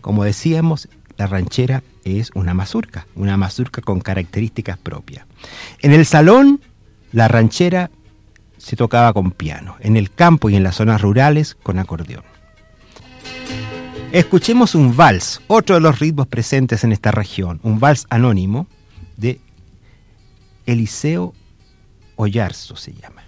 Como 0.03 0.23
decíamos, 0.23 0.87
la 1.17 1.27
ranchera 1.27 1.83
es 2.05 2.31
una 2.35 2.53
mazurca, 2.53 3.07
una 3.15 3.39
mazurca 3.39 3.81
con 3.81 4.01
características 4.01 4.77
propias. 4.77 5.25
En 5.81 5.93
el 5.93 6.05
salón, 6.05 6.61
la 7.11 7.27
ranchera 7.27 7.91
se 8.59 8.77
tocaba 8.77 9.15
con 9.15 9.31
piano, 9.31 9.77
en 9.81 9.97
el 9.97 10.11
campo 10.11 10.51
y 10.51 10.57
en 10.57 10.63
las 10.63 10.77
zonas 10.77 11.01
rurales 11.01 11.55
con 11.55 11.79
acordeón. 11.79 12.34
Escuchemos 14.15 14.77
un 14.77 14.97
vals, 14.97 15.41
otro 15.49 15.75
de 15.75 15.81
los 15.81 15.99
ritmos 15.99 16.29
presentes 16.29 16.85
en 16.85 16.93
esta 16.93 17.11
región, 17.11 17.59
un 17.65 17.81
vals 17.81 18.07
anónimo 18.11 18.69
de 19.17 19.41
Eliseo 20.67 21.35
Ollarzo 22.15 22.77
se 22.77 22.93
llama. 22.95 23.25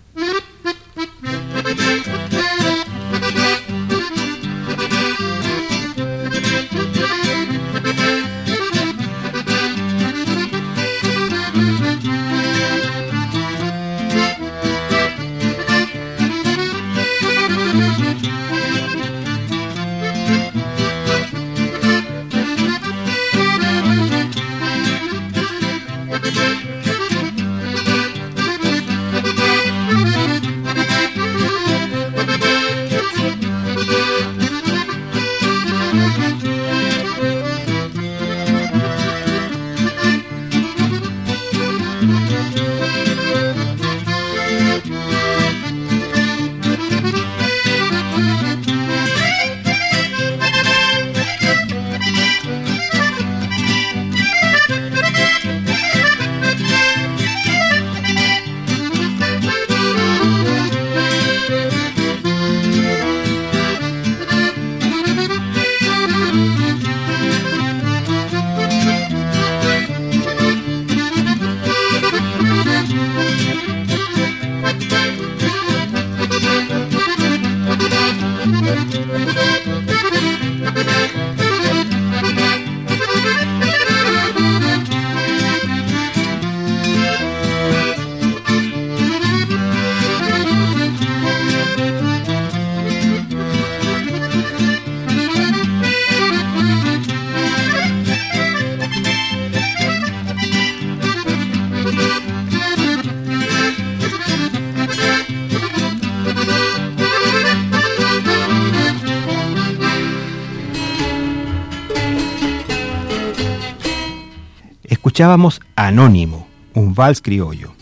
Escuchábamos 115.17 115.63
Anónimo, 115.77 116.47
un 116.75 116.95
vals 116.95 117.23
criollo. 117.23 117.73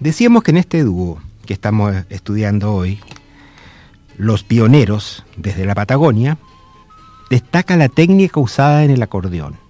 Decíamos 0.00 0.42
que 0.42 0.50
en 0.50 0.56
este 0.56 0.82
dúo 0.82 1.20
que 1.46 1.52
estamos 1.54 1.94
estudiando 2.08 2.74
hoy, 2.74 2.98
los 4.16 4.42
pioneros 4.42 5.24
desde 5.36 5.64
la 5.64 5.76
Patagonia, 5.76 6.36
destaca 7.30 7.76
la 7.76 7.88
técnica 7.88 8.40
usada 8.40 8.82
en 8.82 8.90
el 8.90 9.00
acordeón, 9.00 9.60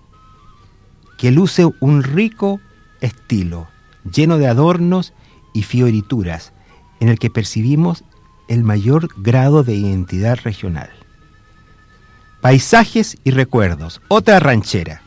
que 1.19 1.33
luce 1.33 1.69
un 1.81 2.03
rico 2.03 2.61
estilo, 3.03 3.69
lleno 4.11 4.39
de 4.39 4.47
adornos 4.47 5.13
y 5.53 5.65
fiorituras, 5.65 6.55
en 6.99 7.11
el 7.11 7.19
que 7.19 7.29
percibimos 7.29 8.05
el 8.49 8.65
mayor 8.65 9.11
grado 9.19 9.65
de 9.65 9.75
identidad 9.75 10.39
regional. 10.43 10.89
Paisajes 12.41 13.19
y 13.23 13.33
recuerdos, 13.33 14.01
otra 14.09 14.41
ranchera, 14.41 15.03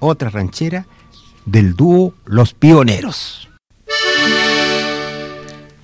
otra 0.00 0.30
ranchera 0.30 0.86
del 1.44 1.74
dúo 1.74 2.14
Los 2.24 2.54
Pioneros. 2.54 3.48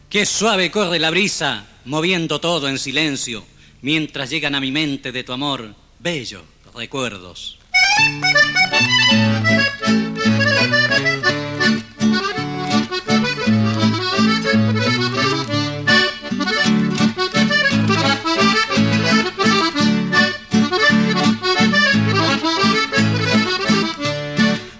Qué 0.08 0.26
suave 0.26 0.70
corre 0.70 0.98
la 0.98 1.10
brisa, 1.10 1.66
moviendo 1.84 2.40
todo 2.40 2.68
en 2.68 2.78
silencio, 2.78 3.44
mientras 3.82 4.30
llegan 4.30 4.54
a 4.54 4.60
mi 4.60 4.70
mente 4.70 5.10
de 5.10 5.24
tu 5.24 5.32
amor 5.32 5.74
bellos 5.98 6.42
recuerdos. 6.74 7.58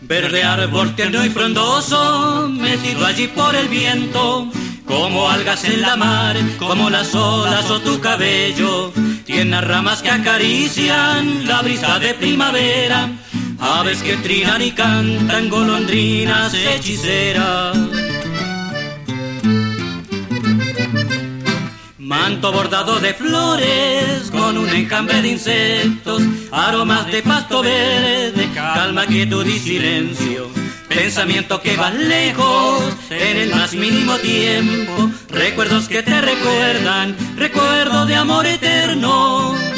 Verde 0.07 0.45
árbol 0.45 0.95
tierno 0.95 1.25
y 1.25 1.31
frondoso, 1.31 2.47
metido 2.51 3.07
allí 3.07 3.27
por 3.27 3.55
el 3.55 3.69
viento, 3.69 4.47
como 4.85 5.31
algas 5.31 5.64
en 5.64 5.81
la 5.81 5.97
mar, 5.97 6.37
como 6.59 6.90
las 6.90 7.14
olas 7.14 7.71
o 7.71 7.81
tu 7.81 7.99
cabello. 8.01 8.93
Tiene 9.25 9.59
ramas 9.62 10.03
que 10.03 10.11
acarician 10.11 11.47
la 11.47 11.62
brisa 11.62 11.99
de 11.99 12.12
primavera, 12.12 13.09
aves 13.59 14.03
que 14.03 14.19
trinan 14.19 14.61
y 14.61 14.73
cantan, 14.73 15.49
golondrinas 15.49 16.53
hechiceras. 16.53 17.75
Manto 21.97 22.53
bordado 22.53 23.01
de 23.01 23.14
flores 23.14 24.13
encambre 24.75 25.23
de 25.23 25.29
insectos, 25.29 26.23
aromas 26.51 27.07
de 27.07 27.23
pasto 27.23 27.63
verde, 27.63 28.49
calma, 28.55 29.07
quietud 29.07 29.47
y 29.47 29.59
silencio. 29.59 30.49
Pensamiento 30.89 31.61
que 31.61 31.77
va 31.77 31.91
lejos 31.91 32.83
en 33.11 33.37
el 33.37 33.51
más 33.51 33.75
mínimo 33.75 34.17
tiempo, 34.19 35.11
recuerdos 35.29 35.89
que 35.89 36.03
te 36.03 36.21
recuerdan, 36.21 37.17
recuerdo 37.37 38.07
de 38.07 38.15
amor 38.15 38.47
eterno. 38.47 39.74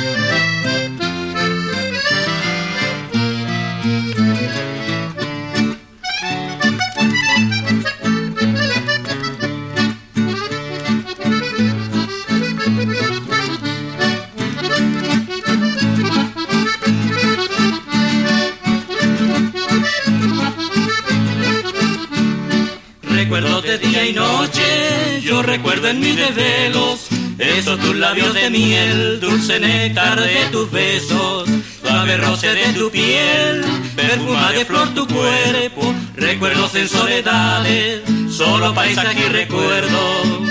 Y 24.08 24.12
noche, 24.12 25.20
yo 25.22 25.42
recuerdo 25.42 25.88
en 25.88 26.00
mis 26.00 26.16
desvelos 26.16 27.06
esos 27.38 27.78
tus 27.80 27.96
labios 27.96 28.34
de 28.34 28.50
miel, 28.50 29.20
dulce 29.20 29.58
néctar 29.58 30.20
de 30.20 30.46
tus 30.52 30.70
besos, 30.70 31.48
suave 31.82 32.16
roce 32.16 32.54
de 32.54 32.72
tu 32.72 32.90
piel, 32.90 33.64
perfuma 33.94 34.52
de 34.52 34.64
flor 34.64 34.94
tu 34.94 35.06
cuerpo, 35.06 35.94
recuerdos 36.14 36.74
en 36.74 36.88
soledades, 36.88 38.02
solo 38.30 38.74
paisaje 38.74 39.26
y 39.26 39.28
recuerdo. 39.28 40.46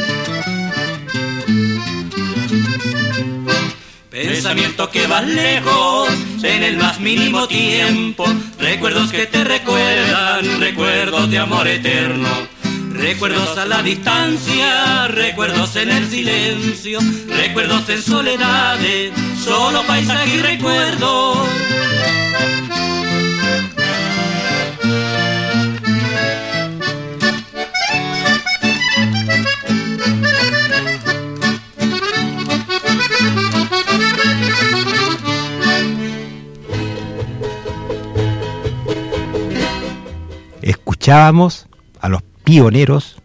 Pensamiento 4.09 4.89
que 4.89 5.07
va 5.07 5.21
lejos 5.21 6.09
en 6.43 6.63
el 6.63 6.77
más 6.77 6.99
mínimo 6.99 7.47
tiempo, 7.47 8.25
recuerdos 8.59 9.11
que 9.11 9.25
te 9.27 9.43
recuerdan, 9.43 10.59
recuerdos 10.59 11.29
de 11.29 11.37
amor 11.39 11.67
eterno. 11.67 12.54
Recuerdos 12.97 13.57
a 13.57 13.65
la 13.65 13.83
distancia, 13.83 15.07
recuerdos 15.07 15.75
en 15.75 15.91
el 15.91 16.09
silencio, 16.09 16.99
recuerdos 17.27 17.87
en 17.89 18.01
soledades, 18.01 19.11
solo 19.43 19.83
paisaje 19.85 20.35
y 20.35 20.39
recuerdo. 20.39 21.45
Escuchábamos 40.61 41.67
pioneros, 42.45 43.17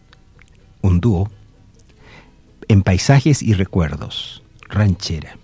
un 0.80 1.00
dúo, 1.00 1.30
en 2.68 2.82
paisajes 2.82 3.42
y 3.42 3.52
recuerdos, 3.52 4.42
ranchera. 4.68 5.36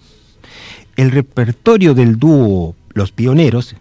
El 0.97 1.11
repertorio 1.11 1.93
del 1.93 2.19
dúo 2.19 2.75
Los 2.95 3.13
Pioneros 3.13 3.77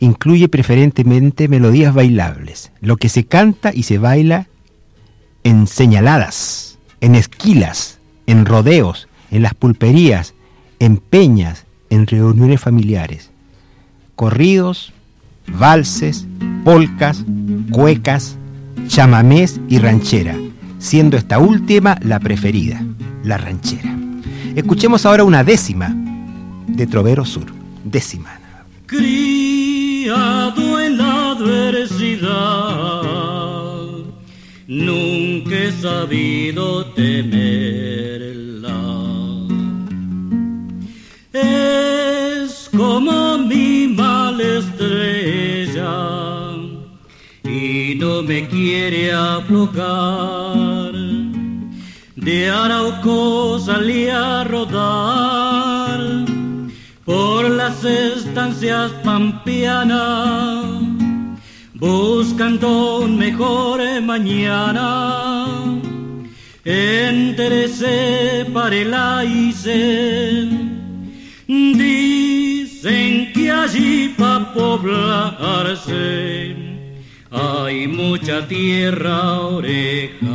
incluye 0.00 0.48
preferentemente 0.48 1.46
melodías 1.46 1.94
bailables, 1.94 2.72
lo 2.80 2.96
que 2.96 3.08
se 3.08 3.24
canta 3.26 3.72
y 3.72 3.84
se 3.84 3.98
baila 3.98 4.48
en 5.44 5.68
señaladas, 5.68 6.78
en 7.00 7.14
esquilas, 7.14 8.00
en 8.26 8.44
rodeos, 8.44 9.06
en 9.30 9.42
las 9.42 9.54
pulperías, 9.54 10.34
en 10.80 10.96
peñas, 10.96 11.64
en 11.90 12.06
reuniones 12.08 12.60
familiares, 12.60 13.30
corridos, 14.16 14.92
valses, 15.46 16.26
polcas, 16.64 17.24
cuecas, 17.70 18.37
chamamés 18.88 19.60
y 19.68 19.78
ranchera, 19.78 20.34
siendo 20.78 21.16
esta 21.16 21.38
última 21.38 21.96
la 22.02 22.18
preferida, 22.18 22.82
la 23.22 23.38
ranchera. 23.38 23.94
Escuchemos 24.56 25.06
ahora 25.06 25.22
una 25.24 25.44
décima 25.44 25.94
de 26.66 26.86
Trovero 26.86 27.24
Sur, 27.24 27.46
décima. 27.84 28.40
Criado 28.86 30.80
en 30.80 30.96
la 30.98 31.32
adversidad, 31.32 32.32
nunca 34.66 35.54
he 35.54 35.72
sabido 35.72 36.86
temerla. 36.86 38.74
Es 41.32 42.70
como 42.74 43.38
mi 43.38 43.88
mal 43.88 44.40
estrella 44.40 46.17
y 47.88 47.94
no 47.94 48.22
me 48.22 48.46
quiere 48.48 49.12
aflojar. 49.12 50.92
De 52.16 52.50
Arauco 52.50 53.58
salí 53.58 54.08
a 54.08 54.44
rodar 54.44 56.00
por 57.06 57.48
las 57.48 57.82
estancias 57.84 58.92
pampianas, 59.02 60.66
buscando 61.74 62.98
un 62.98 63.16
mejor 63.16 63.80
mañana. 64.02 65.56
Enterecé 66.64 68.44
para 68.52 68.76
el 68.76 68.94
hice, 69.32 70.46
dicen 71.46 73.32
que 73.32 73.50
allí 73.50 74.14
para 74.18 74.52
poblarse 74.52 75.78
hay 77.30 77.86
mucha 77.86 78.46
tierra 78.48 79.40
oreja. 79.40 80.28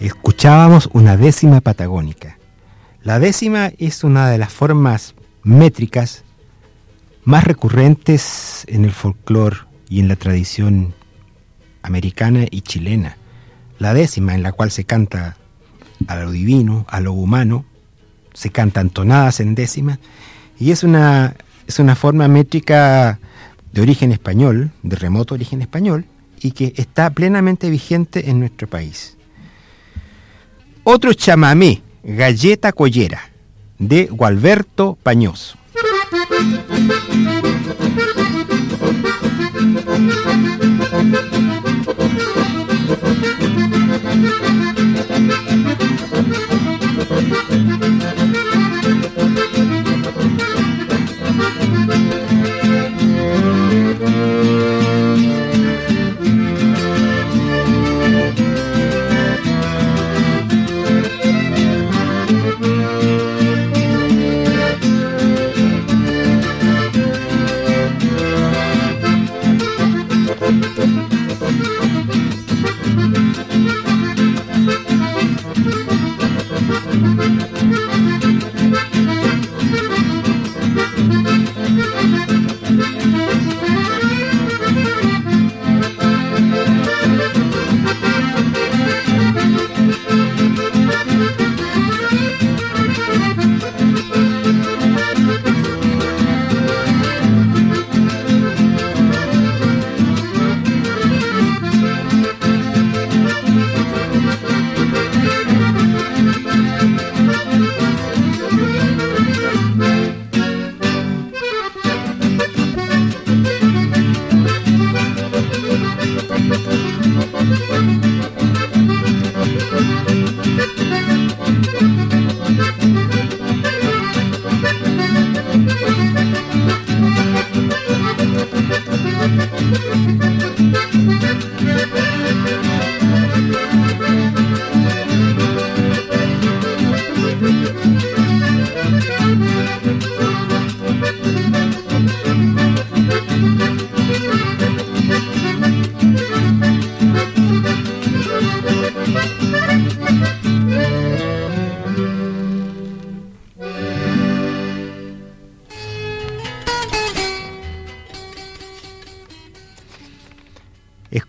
Escuchábamos 0.00 0.88
una 0.94 1.16
décima 1.16 1.60
patagónica. 1.60 2.38
La 3.02 3.18
décima 3.18 3.72
es 3.78 4.04
una 4.04 4.30
de 4.30 4.38
las 4.38 4.52
formas 4.52 5.14
métricas 5.42 6.24
más 7.30 7.44
recurrentes 7.44 8.64
en 8.66 8.84
el 8.84 8.90
folclore 8.90 9.58
y 9.88 10.00
en 10.00 10.08
la 10.08 10.16
tradición 10.16 10.92
americana 11.80 12.46
y 12.50 12.62
chilena. 12.62 13.16
La 13.78 13.94
décima, 13.94 14.34
en 14.34 14.42
la 14.42 14.50
cual 14.50 14.72
se 14.72 14.82
canta 14.82 15.36
a 16.08 16.16
lo 16.16 16.32
divino, 16.32 16.86
a 16.88 17.00
lo 17.00 17.12
humano, 17.12 17.64
se 18.34 18.50
cantan 18.50 18.90
tonadas 18.90 19.38
en 19.38 19.54
décima, 19.54 20.00
y 20.58 20.72
es 20.72 20.82
una, 20.82 21.36
es 21.68 21.78
una 21.78 21.94
forma 21.94 22.26
métrica 22.26 23.20
de 23.72 23.80
origen 23.80 24.10
español, 24.10 24.72
de 24.82 24.96
remoto 24.96 25.34
origen 25.34 25.62
español, 25.62 26.06
y 26.40 26.50
que 26.50 26.74
está 26.76 27.10
plenamente 27.10 27.70
vigente 27.70 28.28
en 28.28 28.40
nuestro 28.40 28.66
país. 28.66 29.16
Otro 30.82 31.12
chamamé, 31.12 31.80
Galleta 32.02 32.72
Collera, 32.72 33.20
de 33.78 34.06
Gualberto 34.06 34.98
Pañoso. 35.00 35.59
Thank 36.30 37.34
you. 37.34 37.39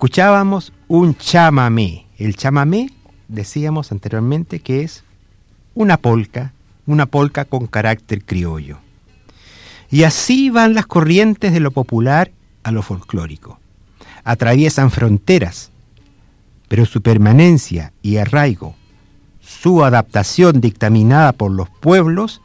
Escuchábamos 0.01 0.73
un 0.87 1.15
chamamé. 1.15 2.07
El 2.17 2.35
chamamé, 2.35 2.89
decíamos 3.27 3.91
anteriormente, 3.91 4.59
que 4.59 4.81
es 4.81 5.03
una 5.75 5.97
polca, 5.97 6.53
una 6.87 7.05
polca 7.05 7.45
con 7.45 7.67
carácter 7.67 8.25
criollo. 8.25 8.79
Y 9.91 10.01
así 10.01 10.49
van 10.49 10.73
las 10.73 10.87
corrientes 10.87 11.53
de 11.53 11.59
lo 11.59 11.69
popular 11.69 12.31
a 12.63 12.71
lo 12.71 12.81
folclórico. 12.81 13.59
Atraviesan 14.23 14.89
fronteras, 14.89 15.69
pero 16.67 16.87
su 16.87 17.03
permanencia 17.03 17.93
y 18.01 18.17
arraigo, 18.17 18.73
su 19.39 19.83
adaptación 19.83 20.61
dictaminada 20.61 21.31
por 21.31 21.51
los 21.51 21.69
pueblos, 21.69 22.41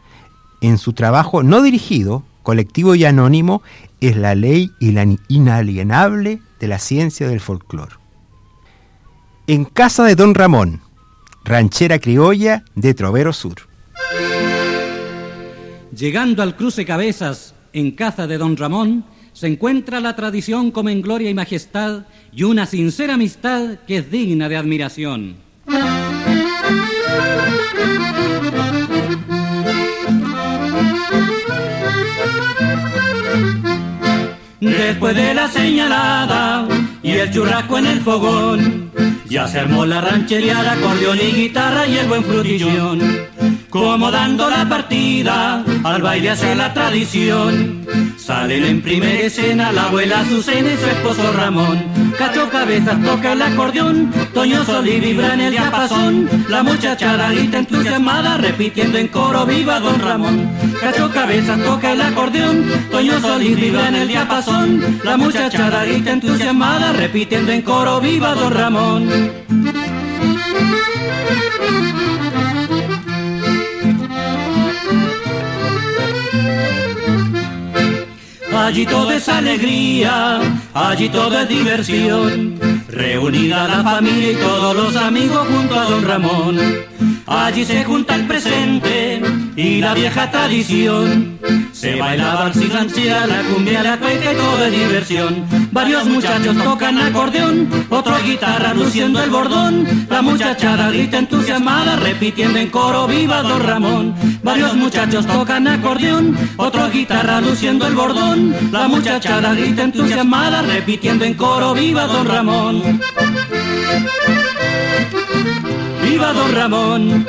en 0.60 0.76
su 0.76 0.92
trabajo 0.92 1.42
no 1.42 1.62
dirigido, 1.62 2.22
colectivo 2.46 2.94
y 2.94 3.04
anónimo, 3.04 3.60
es 4.00 4.16
la 4.16 4.36
ley 4.36 4.70
y 4.78 4.92
la 4.92 5.04
inalienable 5.26 6.40
de 6.60 6.68
la 6.68 6.78
ciencia 6.78 7.26
del 7.26 7.40
folclore. 7.40 7.96
En 9.48 9.64
casa 9.64 10.04
de 10.04 10.14
Don 10.14 10.32
Ramón, 10.32 10.80
ranchera 11.44 11.98
criolla 11.98 12.62
de 12.76 12.94
Trovero 12.94 13.32
Sur. 13.32 13.56
Llegando 15.92 16.40
al 16.44 16.54
cruce 16.54 16.84
cabezas 16.84 17.56
en 17.72 17.90
casa 17.90 18.28
de 18.28 18.38
Don 18.38 18.56
Ramón, 18.56 19.04
se 19.32 19.48
encuentra 19.48 19.98
la 19.98 20.14
tradición 20.14 20.70
como 20.70 20.88
en 20.88 21.02
gloria 21.02 21.28
y 21.28 21.34
majestad 21.34 22.04
y 22.32 22.44
una 22.44 22.66
sincera 22.66 23.14
amistad 23.14 23.80
que 23.88 23.96
es 23.96 24.08
digna 24.08 24.48
de 24.48 24.56
admiración. 24.56 25.34
Después 34.86 35.16
de 35.16 35.34
la 35.34 35.48
señalada 35.48 36.68
y 37.02 37.10
el 37.10 37.28
churrasco 37.32 37.76
en 37.78 37.86
el 37.86 38.00
fogón, 38.02 38.92
ya 39.28 39.48
se 39.48 39.58
armó 39.58 39.84
la 39.84 40.00
ranchería, 40.00 40.60
acordeón 40.60 41.18
y 41.18 41.32
guitarra 41.32 41.88
y 41.88 41.98
el 41.98 42.06
buen 42.06 42.22
frutillón. 42.22 43.00
Como 43.70 44.10
dando 44.10 44.48
la 44.48 44.68
partida, 44.68 45.62
al 45.84 46.02
baile 46.02 46.30
hace 46.30 46.54
la 46.54 46.72
tradición. 46.72 47.84
Salen 48.16 48.64
en 48.64 48.82
primera 48.82 49.20
escena 49.20 49.72
la 49.72 49.84
abuela 49.84 50.20
Azucena 50.20 50.72
y 50.72 50.76
su 50.76 50.86
esposo 50.86 51.32
Ramón. 51.32 51.84
Cacho 52.16 52.48
Cabezas 52.48 53.02
toca 53.02 53.32
el 53.32 53.42
acordeón, 53.42 54.12
Toño 54.32 54.64
Solí 54.64 55.00
vibra 55.00 55.34
en 55.34 55.40
el 55.40 55.50
diapasón. 55.52 56.28
La 56.48 56.62
muchachada 56.62 57.30
grita 57.30 57.58
entusiasmada, 57.58 58.38
repitiendo 58.38 58.98
en 58.98 59.08
coro 59.08 59.44
viva 59.44 59.80
Don 59.80 60.00
Ramón. 60.00 60.50
Cacho 60.80 61.10
Cabezas 61.10 61.62
toca 61.62 61.92
el 61.92 62.00
acordeón, 62.00 62.64
Toño 62.90 63.20
Solí 63.20 63.54
vibra 63.54 63.88
en 63.88 63.96
el 63.96 64.08
diapasón. 64.08 65.00
La 65.04 65.16
muchachada 65.16 65.84
grita 65.84 66.12
entusiasmada, 66.12 66.92
repitiendo 66.92 67.52
en 67.52 67.62
coro 67.62 68.00
viva 68.00 68.34
Don 68.34 68.52
Ramón. 68.52 69.08
Allí 78.66 78.84
todo 78.84 79.12
es 79.12 79.28
alegría, 79.28 80.40
allí 80.74 81.08
todo 81.08 81.38
es 81.38 81.48
diversión. 81.48 82.58
Reunida 82.88 83.68
la 83.68 83.84
familia 83.84 84.32
y 84.32 84.34
todos 84.34 84.74
los 84.74 84.96
amigos 84.96 85.46
junto 85.46 85.78
a 85.78 85.84
don 85.84 86.04
Ramón. 86.04 86.58
Allí 87.28 87.64
se 87.64 87.84
junta 87.84 88.16
el 88.16 88.26
presente 88.26 89.22
y 89.54 89.80
la 89.80 89.94
vieja 89.94 90.32
tradición. 90.32 91.38
Se 91.70 91.94
bailaba 91.94 92.52
si 92.52 92.66
ranchera, 92.66 93.26
la 93.28 93.42
cumbia, 93.42 93.84
la 93.84 93.98
cueca 93.98 94.32
y 94.32 94.36
todo 94.36 94.64
es 94.64 94.72
diversión. 94.72 95.44
Varios 95.70 96.06
muchachos 96.06 96.56
tocan 96.56 96.98
acordeón, 96.98 97.68
otro 97.88 98.16
guitarra 98.24 98.74
luciendo 98.74 99.22
el 99.22 99.30
bordón. 99.30 100.06
La 100.10 100.22
muchachada 100.22 100.90
grita 100.90 101.18
entusiasmada, 101.18 101.94
repitiendo 101.96 102.58
en 102.58 102.70
coro, 102.70 103.06
viva 103.06 103.42
Don 103.42 103.62
Ramón. 103.62 104.14
Varios 104.46 104.76
muchachos 104.76 105.26
tocan 105.26 105.66
acordeón, 105.66 106.36
otro 106.56 106.88
guitarra 106.88 107.40
luciendo 107.40 107.84
el 107.84 107.96
bordón. 107.96 108.54
La 108.70 108.86
muchachada 108.86 109.52
grita 109.54 109.82
entusiasmada, 109.82 110.62
repitiendo 110.62 111.24
en 111.24 111.34
coro, 111.34 111.74
viva 111.74 112.06
Don 112.06 112.24
Ramón. 112.24 113.00
Viva 116.00 116.32
Don 116.32 116.54
Ramón. 116.54 117.26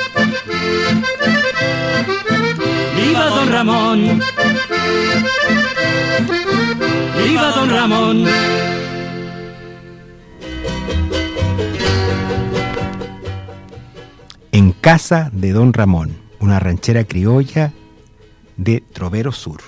Viva 2.95 3.25
don 3.29 3.51
Ramón. 3.51 4.21
Viva 7.25 7.51
don 7.55 7.69
Ramón. 7.71 8.25
En 14.51 14.71
casa 14.73 15.31
de 15.33 15.51
don 15.51 15.73
Ramón, 15.73 16.26
una 16.39 16.59
ranchera 16.59 17.03
criolla 17.03 17.73
de 18.57 18.81
Trovero 18.81 19.31
Sur. 19.31 19.61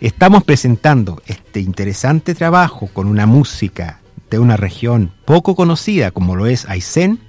Estamos 0.00 0.44
presentando 0.44 1.22
este 1.26 1.60
interesante 1.60 2.34
trabajo 2.34 2.88
con 2.92 3.06
una 3.06 3.26
música 3.26 4.00
de 4.30 4.38
una 4.38 4.56
región 4.56 5.12
poco 5.24 5.54
conocida 5.54 6.10
como 6.10 6.36
lo 6.36 6.46
es 6.46 6.68
Aysén, 6.68 7.20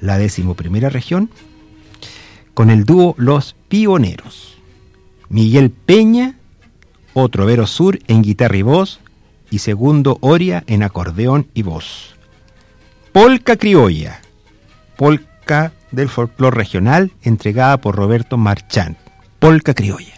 la 0.00 0.18
decimoprimera 0.18 0.88
región, 0.90 1.30
con 2.54 2.70
el 2.70 2.84
dúo 2.84 3.14
Los 3.18 3.56
Pioneros. 3.68 4.58
Miguel 5.28 5.70
Peña, 5.70 6.36
otro 7.14 7.46
Vero 7.46 7.66
Sur 7.66 7.98
en 8.06 8.22
guitarra 8.22 8.56
y 8.56 8.62
voz, 8.62 9.00
y 9.50 9.58
segundo 9.58 10.18
Oria 10.20 10.62
en 10.66 10.82
acordeón 10.82 11.48
y 11.54 11.62
voz. 11.62 12.14
Polca 13.12 13.56
criolla, 13.56 14.20
polca 14.96 15.72
del 15.92 16.08
folclore 16.08 16.56
regional, 16.56 17.12
entregada 17.22 17.76
por 17.76 17.94
Roberto 17.94 18.36
Marchand. 18.36 18.96
Polca 19.38 19.74
criolla. 19.74 20.14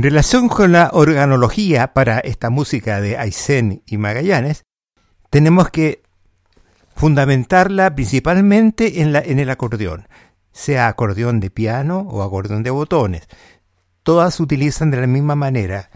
En 0.00 0.04
relación 0.04 0.48
con 0.48 0.72
la 0.72 0.88
organología 0.94 1.92
para 1.92 2.20
esta 2.20 2.48
música 2.48 3.02
de 3.02 3.18
Aysén 3.18 3.82
y 3.84 3.98
Magallanes, 3.98 4.64
tenemos 5.28 5.68
que 5.68 6.00
fundamentarla 6.96 7.94
principalmente 7.94 9.02
en, 9.02 9.12
la, 9.12 9.18
en 9.18 9.38
el 9.38 9.50
acordeón, 9.50 10.08
sea 10.52 10.88
acordeón 10.88 11.38
de 11.38 11.50
piano 11.50 11.98
o 11.98 12.22
acordeón 12.22 12.62
de 12.62 12.70
botones. 12.70 13.28
Todas 14.02 14.36
se 14.36 14.42
utilizan 14.42 14.90
de 14.90 15.02
la 15.02 15.06
misma 15.06 15.34
manera. 15.34 15.90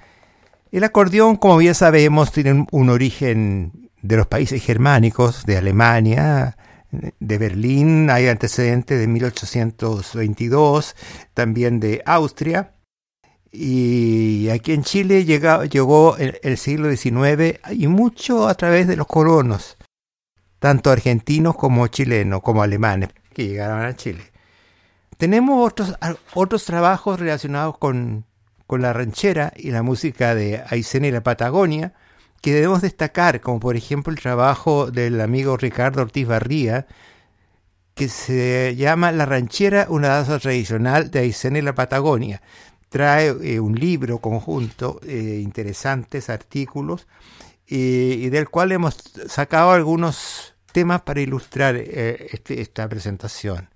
El 0.71 0.85
acordeón, 0.85 1.37
como 1.37 1.57
bien 1.57 1.75
sabemos, 1.75 2.31
tiene 2.31 2.67
un 2.73 2.91
origen 2.91 3.91
de 4.03 4.19
los 4.19 4.27
países 4.27 4.63
germánicos, 4.63 5.47
de 5.47 5.57
Alemania, 5.57 6.59
de 6.91 7.39
Berlín, 7.39 8.11
hay 8.11 8.29
antecedentes 8.29 9.01
de 9.01 9.07
1822, 9.07 10.95
también 11.33 11.81
de 11.81 12.03
Austria 12.05 12.74
y 13.57 14.51
aquí 14.51 14.73
en 14.73 14.83
Chile 14.83 15.25
llegó 15.25 16.17
el, 16.17 16.59
siglo 16.59 16.91
XIX 16.91 17.61
y 17.71 17.87
mucho 17.87 18.49
a 18.49 18.55
través 18.57 18.89
de 18.89 18.97
los 18.97 19.07
colonos, 19.07 19.77
tanto 20.59 20.91
argentinos 20.91 21.55
como 21.55 21.87
chilenos, 21.87 22.43
como 22.43 22.65
alemanes, 22.65 23.11
que 23.33 23.47
llegaron 23.47 23.85
a 23.85 23.95
Chile. 23.95 24.33
Tenemos 25.19 25.65
otros, 25.65 25.95
otros 26.35 26.65
trabajos 26.65 27.21
relacionados 27.21 27.79
con, 27.79 28.25
con 28.67 28.83
la 28.83 28.93
ranchera 28.93 29.53
y 29.55 29.71
la 29.71 29.85
música 29.85 30.35
de 30.35 30.65
Aysén 30.69 31.05
y 31.05 31.13
la 31.13 31.23
Patagonia, 31.23 31.95
que 32.43 32.53
debemos 32.53 32.83
destacar, 32.83 33.41
como 33.41 33.61
por 33.61 33.77
ejemplo 33.77 34.13
el 34.13 34.19
trabajo 34.19 34.91
del 34.91 35.21
amigo 35.21 35.57
Ricardo 35.57 36.03
Ortiz 36.03 36.27
Barría, 36.27 36.89
que 37.95 38.09
se 38.09 38.75
llama 38.75 39.13
La 39.13 39.27
ranchera, 39.27 39.87
una 39.89 40.09
danza 40.09 40.41
tradicional 40.41 41.13
de 41.13 41.21
Aysén 41.21 41.55
y 41.55 41.63
la 41.63 41.77
Patagonia 41.77 42.43
trae 42.95 43.34
eh, 43.42 43.59
un 43.59 43.74
libro 43.74 44.20
conjunto, 44.20 45.01
eh, 45.05 45.40
interesantes 45.42 46.30
artículos, 46.30 47.09
y 47.66 48.28
del 48.28 48.49
cual 48.51 48.70
hemos 48.70 48.95
sacado 49.26 49.72
algunos 49.72 50.55
temas 50.70 51.03
para 51.03 51.20
ilustrar 51.20 51.74
eh, 51.74 52.28
este, 52.30 52.61
esta 52.61 52.88
presentación. 52.88 53.68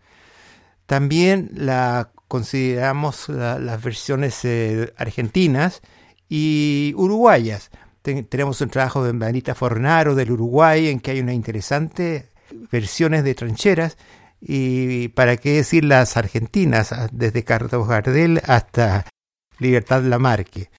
También 0.86 1.50
la 1.54 2.12
consideramos 2.28 3.28
las 3.28 3.82
versiones 3.82 4.46
argentinas 4.96 5.82
y 6.28 6.92
uruguayas. 6.96 7.70
tenemos 8.02 8.60
un 8.60 8.70
trabajo 8.70 9.02
de 9.02 9.14
Manita 9.14 9.56
Fornaro 9.56 10.14
del 10.14 10.30
Uruguay 10.30 10.86
en 10.86 11.00
que 11.00 11.10
hay 11.10 11.20
una 11.20 11.32
interesante 11.32 12.28
versiones 12.70 13.24
de 13.24 13.34
trancheras 13.34 13.96
y 14.41 15.09
para 15.09 15.36
qué 15.36 15.55
decir 15.55 15.84
las 15.84 16.16
argentinas, 16.16 16.93
ah, 16.93 17.09
desde 17.12 17.45
Carlos 17.45 17.89
Gardel 17.89 18.41
hasta 18.47 19.07
Libertad 19.59 20.03
Lamarque. 20.03 20.70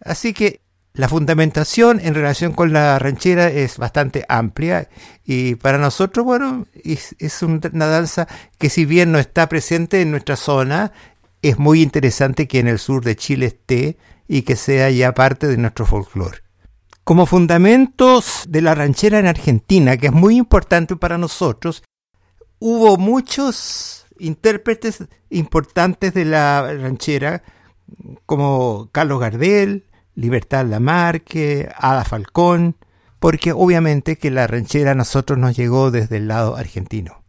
Así 0.00 0.32
que 0.32 0.60
la 0.92 1.08
fundamentación 1.08 2.00
en 2.02 2.14
relación 2.14 2.52
con 2.52 2.72
la 2.72 2.98
ranchera 2.98 3.48
es 3.48 3.76
bastante 3.76 4.24
amplia 4.28 4.88
y 5.24 5.56
para 5.56 5.78
nosotros, 5.78 6.24
bueno, 6.24 6.66
es, 6.72 7.14
es 7.18 7.42
una 7.42 7.86
danza 7.86 8.26
que 8.58 8.70
si 8.70 8.86
bien 8.86 9.12
no 9.12 9.18
está 9.18 9.48
presente 9.48 10.00
en 10.00 10.10
nuestra 10.10 10.36
zona, 10.36 10.92
es 11.42 11.58
muy 11.58 11.82
interesante 11.82 12.48
que 12.48 12.60
en 12.60 12.68
el 12.68 12.78
sur 12.78 13.04
de 13.04 13.14
Chile 13.14 13.46
esté 13.46 13.98
y 14.26 14.42
que 14.42 14.56
sea 14.56 14.90
ya 14.90 15.12
parte 15.12 15.46
de 15.46 15.58
nuestro 15.58 15.86
folclore. 15.86 16.38
Como 17.04 17.26
fundamentos 17.26 18.44
de 18.48 18.62
la 18.62 18.74
ranchera 18.74 19.18
en 19.18 19.26
Argentina, 19.26 19.96
que 19.96 20.06
es 20.06 20.12
muy 20.12 20.36
importante 20.36 20.96
para 20.96 21.18
nosotros, 21.18 21.84
hubo 22.58 22.96
muchos 22.96 24.06
intérpretes 24.18 25.04
importantes 25.30 26.14
de 26.14 26.24
la 26.24 26.72
ranchera, 26.72 27.42
como 28.24 28.88
Carlos 28.92 29.20
Gardel, 29.20 29.84
Libertad 30.14 30.66
Lamarque, 30.66 31.68
Ada 31.76 32.04
Falcón, 32.04 32.76
porque 33.18 33.52
obviamente 33.52 34.16
que 34.16 34.30
la 34.30 34.46
ranchera 34.46 34.92
a 34.92 34.94
nosotros 34.94 35.38
nos 35.38 35.56
llegó 35.56 35.90
desde 35.90 36.16
el 36.16 36.28
lado 36.28 36.56
argentino. 36.56 37.22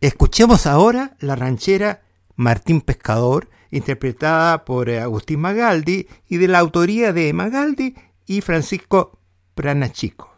Escuchemos 0.00 0.66
ahora 0.66 1.16
la 1.20 1.36
ranchera 1.36 2.02
Martín 2.36 2.80
Pescador, 2.80 3.50
interpretada 3.70 4.64
por 4.64 4.90
Agustín 4.90 5.40
Magaldi 5.40 6.08
y 6.28 6.38
de 6.38 6.48
la 6.48 6.58
autoría 6.58 7.12
de 7.12 7.32
Magaldi 7.32 7.94
y 8.26 8.40
Francisco 8.40 9.18
Pranachico. 9.54 10.29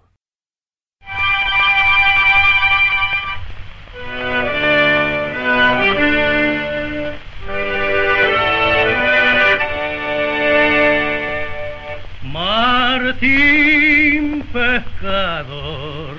Sin 13.20 14.42
pescador 14.52 16.16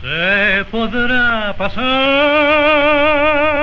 se 0.00 0.64
podrá 0.70 1.54
pasar 1.56 3.57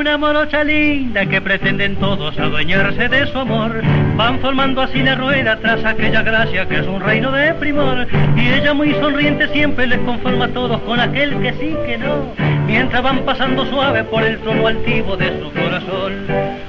morocha 0.00 0.64
linda 0.64 1.26
que 1.26 1.42
pretenden 1.42 1.96
todos 1.96 2.38
adueñarse 2.38 3.08
de 3.08 3.26
su 3.26 3.38
amor. 3.38 3.82
Van 4.16 4.38
formando 4.40 4.80
así 4.80 5.02
la 5.02 5.14
rueda 5.14 5.58
tras 5.60 5.84
aquella 5.84 6.22
gracia 6.22 6.66
que 6.66 6.78
es 6.78 6.86
un 6.86 7.00
reino 7.00 7.30
de 7.30 7.52
primor. 7.54 8.06
Y 8.34 8.48
ella 8.48 8.72
muy 8.72 8.94
sonriente 8.94 9.46
siempre 9.48 9.86
les 9.86 9.98
conforma 9.98 10.46
a 10.46 10.48
todos 10.48 10.80
con 10.82 10.98
aquel 11.00 11.38
que 11.42 11.52
sí 11.52 11.76
que 11.84 11.98
no. 11.98 12.34
Mientras 12.66 13.02
van 13.02 13.20
pasando 13.26 13.66
suave 13.66 14.02
por 14.04 14.22
el 14.22 14.38
trono 14.38 14.66
altivo 14.68 15.16
de 15.18 15.38
su 15.38 15.52
corazón. 15.52 16.26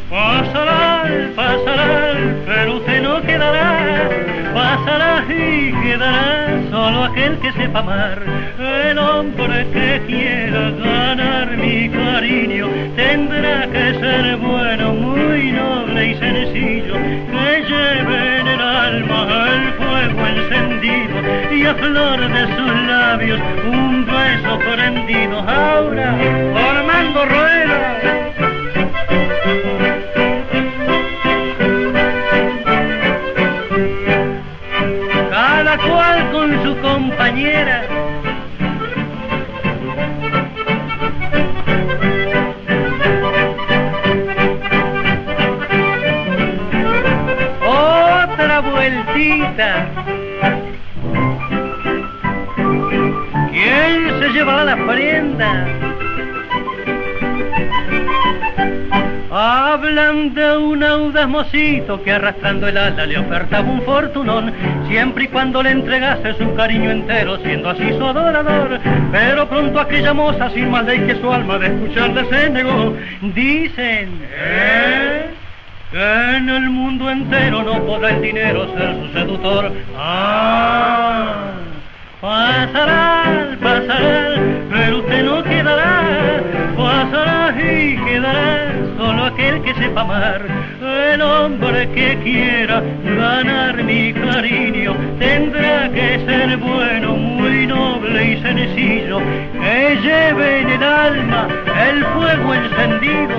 Pasará, 0.09 1.05
pasará, 1.33 2.13
pero 2.45 2.75
usted 2.75 3.01
no 3.01 3.21
quedará. 3.21 4.30
Pasará 4.71 5.25
y 5.27 5.73
quedará 5.83 6.61
solo 6.71 7.03
aquel 7.03 7.37
que 7.39 7.51
sepa 7.51 7.79
amar. 7.79 8.23
El 8.57 8.97
hombre 8.97 9.67
que 9.73 10.01
quiera 10.07 10.71
ganar 10.71 11.57
mi 11.57 11.89
cariño 11.89 12.69
tendrá 12.95 13.67
que 13.67 13.99
ser 13.99 14.37
bueno, 14.37 14.93
muy 14.93 15.51
noble 15.51 16.11
y 16.11 16.15
sencillo, 16.15 16.93
que 16.93 17.65
lleve 17.67 18.39
en 18.39 18.47
el 18.47 18.61
alma 18.61 19.49
el 19.51 19.73
fuego 19.73 20.27
encendido 20.35 21.17
y 21.53 21.65
a 21.65 21.75
flor 21.75 22.19
de 22.31 22.43
sus 22.55 22.73
labios 22.87 23.41
un 23.69 24.05
beso 24.05 24.57
prendido. 24.59 25.37
Ahora, 25.39 26.15
formando 26.53 27.25
rueda. 27.25 27.51
Compañera 37.01 37.81
vueltita. 48.61 49.87
¿Quién 53.51 54.19
se 54.19 54.29
llevará 54.29 54.63
la 54.63 54.75
prenda? 54.87 55.90
Hablan 59.43 60.35
de 60.35 60.55
un 60.55 60.83
audaz 60.83 61.27
mocito 61.27 62.03
que 62.03 62.11
arrastrando 62.11 62.67
el 62.67 62.77
ala 62.77 63.07
le 63.07 63.17
ofertaba 63.17 63.67
un 63.67 63.81
fortunón, 63.81 64.53
siempre 64.87 65.23
y 65.23 65.27
cuando 65.29 65.63
le 65.63 65.71
entregase 65.71 66.35
su 66.35 66.53
cariño 66.53 66.91
entero, 66.91 67.39
siendo 67.39 67.71
así 67.71 67.89
su 67.97 68.05
adorador. 68.05 68.79
Pero 69.11 69.49
pronto 69.49 69.79
aquella 69.79 70.13
moza, 70.13 70.51
sin 70.51 70.69
más 70.69 70.85
ley 70.85 70.99
que 71.07 71.15
su 71.15 71.33
alma 71.33 71.57
de 71.57 71.67
escucharle 71.73 72.23
se 72.29 72.49
negó. 72.51 72.95
Dicen, 73.33 74.21
¿eh? 74.31 75.25
en 75.91 76.47
el 76.47 76.69
mundo 76.69 77.09
entero 77.09 77.63
no 77.63 77.83
podrá 77.83 78.11
el 78.11 78.21
dinero 78.21 78.71
ser 78.77 78.95
su 78.95 79.07
seductor. 79.11 79.71
Ah, 79.97 81.53
pasará, 82.21 83.57
pasará, 83.59 84.35
pero 84.69 84.99
usted 84.99 85.23
no 85.23 85.43
quedará. 85.43 86.43
Pasará 86.77 87.55
y 87.59 87.97
quedará 88.05 88.70
solo 89.01 89.25
aquel 89.25 89.61
que 89.63 89.73
sepa 89.73 90.01
amar. 90.01 90.41
El 91.13 91.21
hombre 91.21 91.89
que 91.95 92.09
quiera 92.23 92.83
ganar 93.03 93.83
mi 93.83 94.13
cariño 94.13 94.95
tendrá 95.17 95.89
que 95.89 96.07
ser 96.27 96.57
bueno, 96.57 97.13
muy 97.13 97.65
noble 97.65 98.19
y 98.33 98.41
sencillo, 98.41 99.17
que 99.63 99.97
lleve 100.03 100.61
en 100.61 100.69
el 100.69 100.83
alma 100.83 101.47
el 101.87 102.05
fuego 102.13 102.53
encendido 102.53 103.35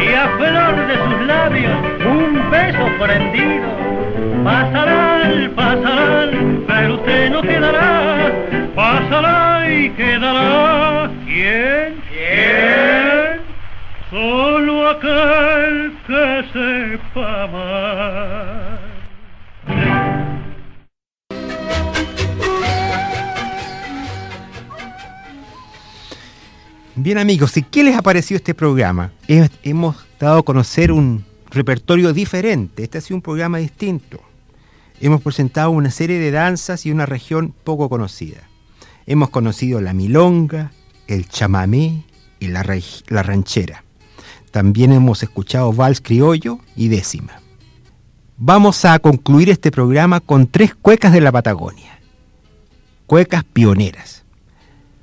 y 0.00 0.14
a 0.22 0.26
flor 0.38 0.74
de 0.88 0.96
sus 1.04 1.26
labios 1.26 1.78
un 2.16 2.50
beso 2.50 2.84
prendido. 3.00 3.68
Pasarán, 4.44 5.50
pasarán, 5.56 6.64
pero 6.68 6.94
usted 6.94 7.30
no 7.30 7.42
quedará. 7.42 8.32
Pasará 8.76 9.70
y 9.70 9.90
quedará. 9.90 11.10
¿Quién? 11.26 11.96
¿Quién? 12.10 13.40
Solo 14.10 14.69
aquel 15.10 15.98
que 16.06 16.44
sepa. 16.52 17.48
Bien 26.96 27.18
amigos, 27.18 27.56
¿y 27.56 27.62
qué 27.62 27.82
les 27.82 27.96
ha 27.96 28.02
parecido 28.02 28.36
este 28.36 28.54
programa? 28.54 29.12
Hemos 29.62 29.96
dado 30.18 30.40
a 30.40 30.42
conocer 30.42 30.92
un 30.92 31.24
repertorio 31.50 32.12
diferente, 32.12 32.82
este 32.82 32.98
ha 32.98 33.00
sido 33.00 33.16
un 33.16 33.22
programa 33.22 33.58
distinto. 33.58 34.20
Hemos 35.00 35.22
presentado 35.22 35.70
una 35.70 35.90
serie 35.90 36.18
de 36.18 36.30
danzas 36.30 36.84
y 36.84 36.90
una 36.90 37.06
región 37.06 37.54
poco 37.64 37.88
conocida. 37.88 38.42
Hemos 39.06 39.30
conocido 39.30 39.80
la 39.80 39.94
milonga, 39.94 40.72
el 41.06 41.26
chamamé 41.26 42.04
y 42.38 42.48
la 42.48 42.62
ranchera. 43.22 43.82
También 44.50 44.92
hemos 44.92 45.22
escuchado 45.22 45.72
vals 45.72 46.00
criollo 46.00 46.58
y 46.76 46.88
décima. 46.88 47.40
Vamos 48.36 48.84
a 48.84 48.98
concluir 48.98 49.50
este 49.50 49.70
programa 49.70 50.20
con 50.20 50.46
tres 50.46 50.74
cuecas 50.74 51.12
de 51.12 51.20
la 51.20 51.30
Patagonia. 51.30 51.98
Cuecas 53.06 53.44
pioneras, 53.44 54.24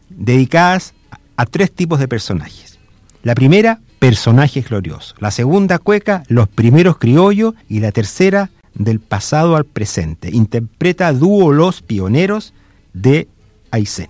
dedicadas 0.10 0.94
a 1.36 1.46
tres 1.46 1.72
tipos 1.72 2.00
de 2.00 2.08
personajes. 2.08 2.80
La 3.24 3.36
primera, 3.36 3.80
personajes 4.00 4.68
gloriosos. 4.70 5.16
La 5.20 5.32
segunda 5.32 5.80
cueca, 5.80 6.24
los 6.28 6.48
primeros 6.48 6.98
criollos. 6.98 7.54
Y 7.68 7.80
la 7.80 7.92
tercera, 7.92 8.50
del 8.78 9.00
pasado 9.00 9.56
al 9.56 9.66
presente. 9.66 10.30
Interpreta 10.32 11.12
dúo 11.14 11.52
Los 11.52 11.82
Pioneros 11.82 12.54
de 12.94 13.28
Aysén. 13.72 14.10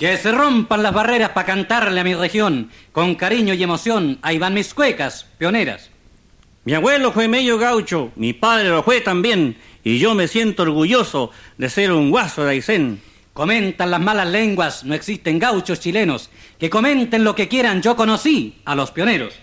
Que 0.00 0.16
se 0.16 0.32
rompan 0.32 0.82
las 0.82 0.94
barreras 0.94 1.32
para 1.32 1.44
cantarle 1.44 2.00
a 2.00 2.04
mi 2.04 2.14
región. 2.14 2.70
Con 2.90 3.16
cariño 3.16 3.52
y 3.52 3.62
emoción, 3.62 4.18
ahí 4.22 4.38
van 4.38 4.54
mis 4.54 4.72
cuecas, 4.72 5.26
pioneras. 5.36 5.90
Mi 6.64 6.72
abuelo 6.72 7.12
fue 7.12 7.28
medio 7.28 7.58
gaucho, 7.58 8.10
mi 8.16 8.32
padre 8.32 8.70
lo 8.70 8.82
fue 8.82 9.02
también, 9.02 9.58
y 9.84 9.98
yo 9.98 10.14
me 10.14 10.26
siento 10.26 10.62
orgulloso 10.62 11.32
de 11.58 11.68
ser 11.68 11.92
un 11.92 12.10
guaso 12.10 12.44
de 12.44 12.52
Aysén. 12.52 13.02
Comentan 13.34 13.90
las 13.90 14.00
malas 14.00 14.28
lenguas, 14.28 14.84
no 14.84 14.94
existen 14.94 15.38
gauchos 15.38 15.80
chilenos. 15.80 16.30
Que 16.58 16.70
comenten 16.70 17.22
lo 17.22 17.34
que 17.34 17.48
quieran, 17.48 17.82
yo 17.82 17.94
conocí 17.94 18.56
a 18.64 18.74
los 18.74 18.90
pioneros. 18.92 19.34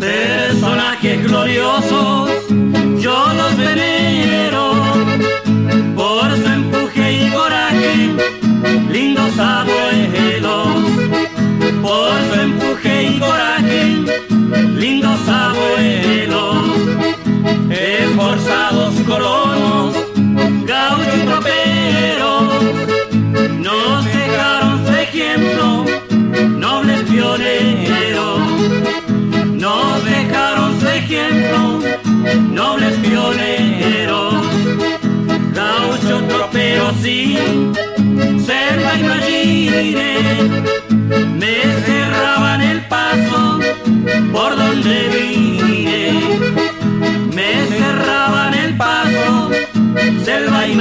Personajes 0.00 1.24
gloriosos, 1.24 2.30
yo 2.98 3.32
los 3.34 3.56
venero 3.56 4.72
por 5.96 6.36
su 6.36 6.46
empuje 6.46 7.12
y 7.12 7.30
coraje, 7.30 7.94
lindos 8.90 9.38
abuelos, 9.38 10.68
por 11.82 12.10
su 12.28 12.40
empuje 12.40 13.04
y 13.04 13.18
coraje, 13.18 13.80
lindos 14.76 15.28
abuelos, 15.28 16.56
esforzados 17.70 18.94
colonos, 19.06 19.57
pioneros, 27.36 28.40
nos 29.52 30.04
dejaron 30.04 30.80
su 30.80 30.88
ejemplo, 30.88 31.80
nobles 32.50 32.94
pioneros, 33.00 34.34
gaucho 35.52 36.22
tropeo 36.28 36.92
sin 37.02 37.74
selva 38.44 38.94
y 38.98 39.02
marine, 39.02 40.40
me 41.36 41.56
cerraban 41.84 42.62
el 42.62 42.80
paso 42.86 43.60
por 44.32 44.56
donde 44.56 45.08
vine, 45.14 46.22
me 47.34 47.66
cerraban 47.66 48.54
el 48.54 48.76
paso, 48.76 49.50
selva 50.24 50.66
por 50.66 50.76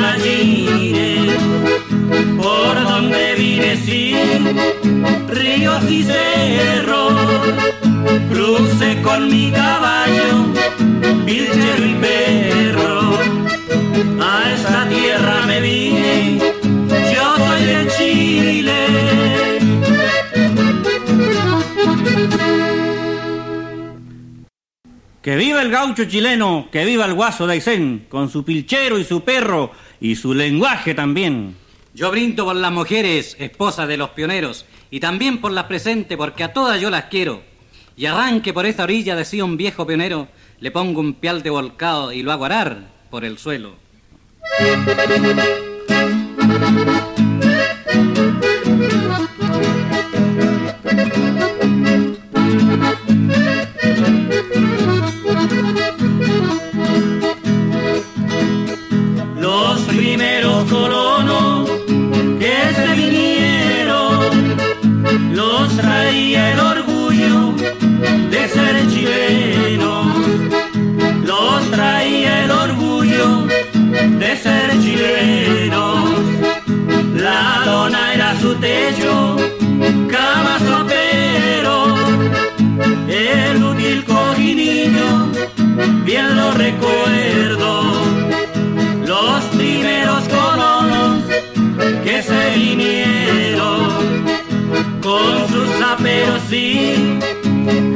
ríos 5.27 5.89
y 5.89 6.03
cerros. 6.03 7.13
Cruce 8.31 9.01
con 9.01 9.29
mi 9.29 9.51
caballo, 9.51 10.53
pilchero 11.25 11.85
y 11.85 11.95
perro. 11.95 13.17
A 14.21 14.51
esta 14.53 14.89
tierra 14.89 15.45
me 15.45 15.61
vine, 15.61 16.39
yo 17.13 17.37
soy 17.37 17.65
de 17.65 17.87
Chile. 17.97 18.87
Que 25.21 25.35
viva 25.35 25.61
el 25.61 25.71
gaucho 25.71 26.05
chileno, 26.05 26.69
que 26.71 26.85
viva 26.85 27.05
el 27.05 27.13
guaso 27.13 27.47
de 27.47 27.53
Aysén, 27.53 28.05
con 28.07 28.29
su 28.29 28.45
pilchero 28.45 28.97
y 28.97 29.03
su 29.03 29.21
perro 29.21 29.71
y 29.99 30.15
su 30.15 30.33
lenguaje 30.33 30.93
también. 30.93 31.66
Yo 31.97 32.11
brindo 32.11 32.45
por 32.45 32.55
las 32.55 32.71
mujeres, 32.71 33.35
esposas 33.39 33.87
de 33.87 33.97
los 33.97 34.11
pioneros, 34.11 34.67
y 34.91 34.99
también 34.99 35.41
por 35.41 35.51
las 35.51 35.63
presentes, 35.63 36.15
porque 36.15 36.43
a 36.43 36.53
todas 36.53 36.79
yo 36.79 36.91
las 36.91 37.05
quiero. 37.05 37.41
Y 37.95 38.05
arranque 38.05 38.53
por 38.53 38.67
esta 38.67 38.83
orilla, 38.83 39.15
decía 39.15 39.43
un 39.43 39.57
viejo 39.57 39.87
pionero, 39.87 40.27
le 40.59 40.69
pongo 40.69 40.99
un 40.99 41.15
pial 41.15 41.41
de 41.41 41.49
volcado 41.49 42.11
y 42.11 42.21
lo 42.21 42.31
hago 42.31 42.45
arar 42.45 42.81
por 43.09 43.25
el 43.25 43.39
suelo. 43.39 43.77
Los 59.39 59.81
primeros 59.87 60.63
colonos 60.69 61.16
los 65.37 65.77
traía 65.77 66.53
el 66.53 66.59
orgullo 66.59 66.76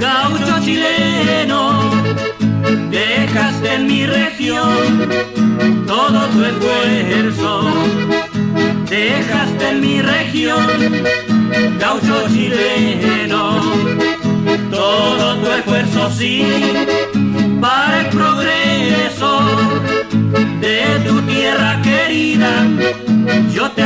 gaucho 0.02 0.60
chileno, 0.66 1.92
dejaste 2.90 3.76
en 3.76 3.86
mi 3.86 4.06
región 4.08 5.08
todo 5.86 6.20
tu 6.34 6.44
esfuerzo, 6.44 7.72
dejaste 8.90 9.70
en 9.70 9.80
mi 9.80 10.02
región 10.02 10.66
gaucho 11.80 12.28
chileno, 12.30 13.62
todo 14.72 15.36
tu 15.38 15.52
esfuerzo 15.52 16.12
sí 16.18 16.46
para 17.62 18.02
el 18.02 18.08
progreso 18.08 19.32
de 20.62 20.82
tu 21.06 21.22
tierra 21.22 21.80
querida, 21.84 22.66
yo 23.54 23.70
te 23.70 23.84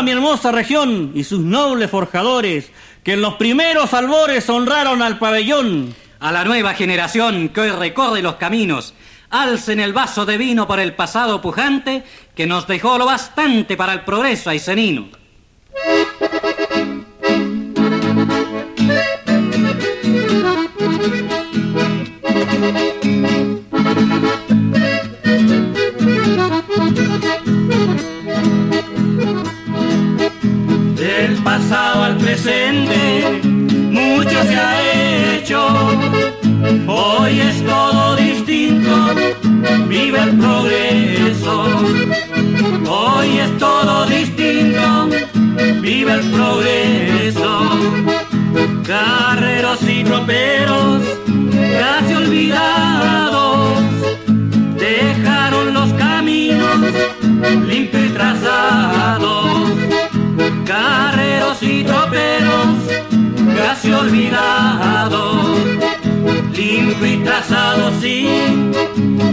¡Viva 0.00 0.14
mi 0.14 0.18
hermosa 0.18 0.50
región 0.50 1.12
y 1.14 1.24
sus 1.24 1.40
nobles 1.40 1.90
forjadores, 1.90 2.72
que 3.04 3.12
en 3.12 3.20
los 3.20 3.34
primeros 3.34 3.92
albores 3.92 4.48
honraron 4.48 5.02
al 5.02 5.18
pabellón! 5.18 5.94
A 6.20 6.32
la 6.32 6.42
nueva 6.42 6.72
generación 6.72 7.50
que 7.50 7.60
hoy 7.60 7.70
recorre 7.70 8.22
los 8.22 8.36
caminos, 8.36 8.94
alcen 9.28 9.78
el 9.78 9.92
vaso 9.92 10.24
de 10.24 10.38
vino 10.38 10.66
por 10.66 10.80
el 10.80 10.94
pasado 10.94 11.42
pujante 11.42 12.02
que 12.34 12.46
nos 12.46 12.66
dejó 12.66 12.96
lo 12.96 13.04
bastante 13.04 13.76
para 13.76 13.92
el 13.92 14.00
progreso 14.00 14.48
aicenino. 14.48 15.08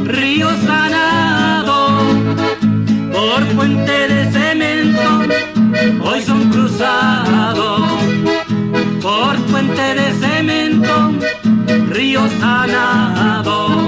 Río 0.05 0.49
sanado, 0.65 1.89
por 3.13 3.45
puente 3.55 4.07
de 4.07 4.31
cemento, 4.31 5.21
hoy 6.03 6.21
son 6.21 6.49
cruzados, 6.49 7.81
por 9.01 9.35
puente 9.45 9.95
de 9.95 10.13
cemento, 10.13 11.11
río 11.89 12.21
sanado, 12.39 13.87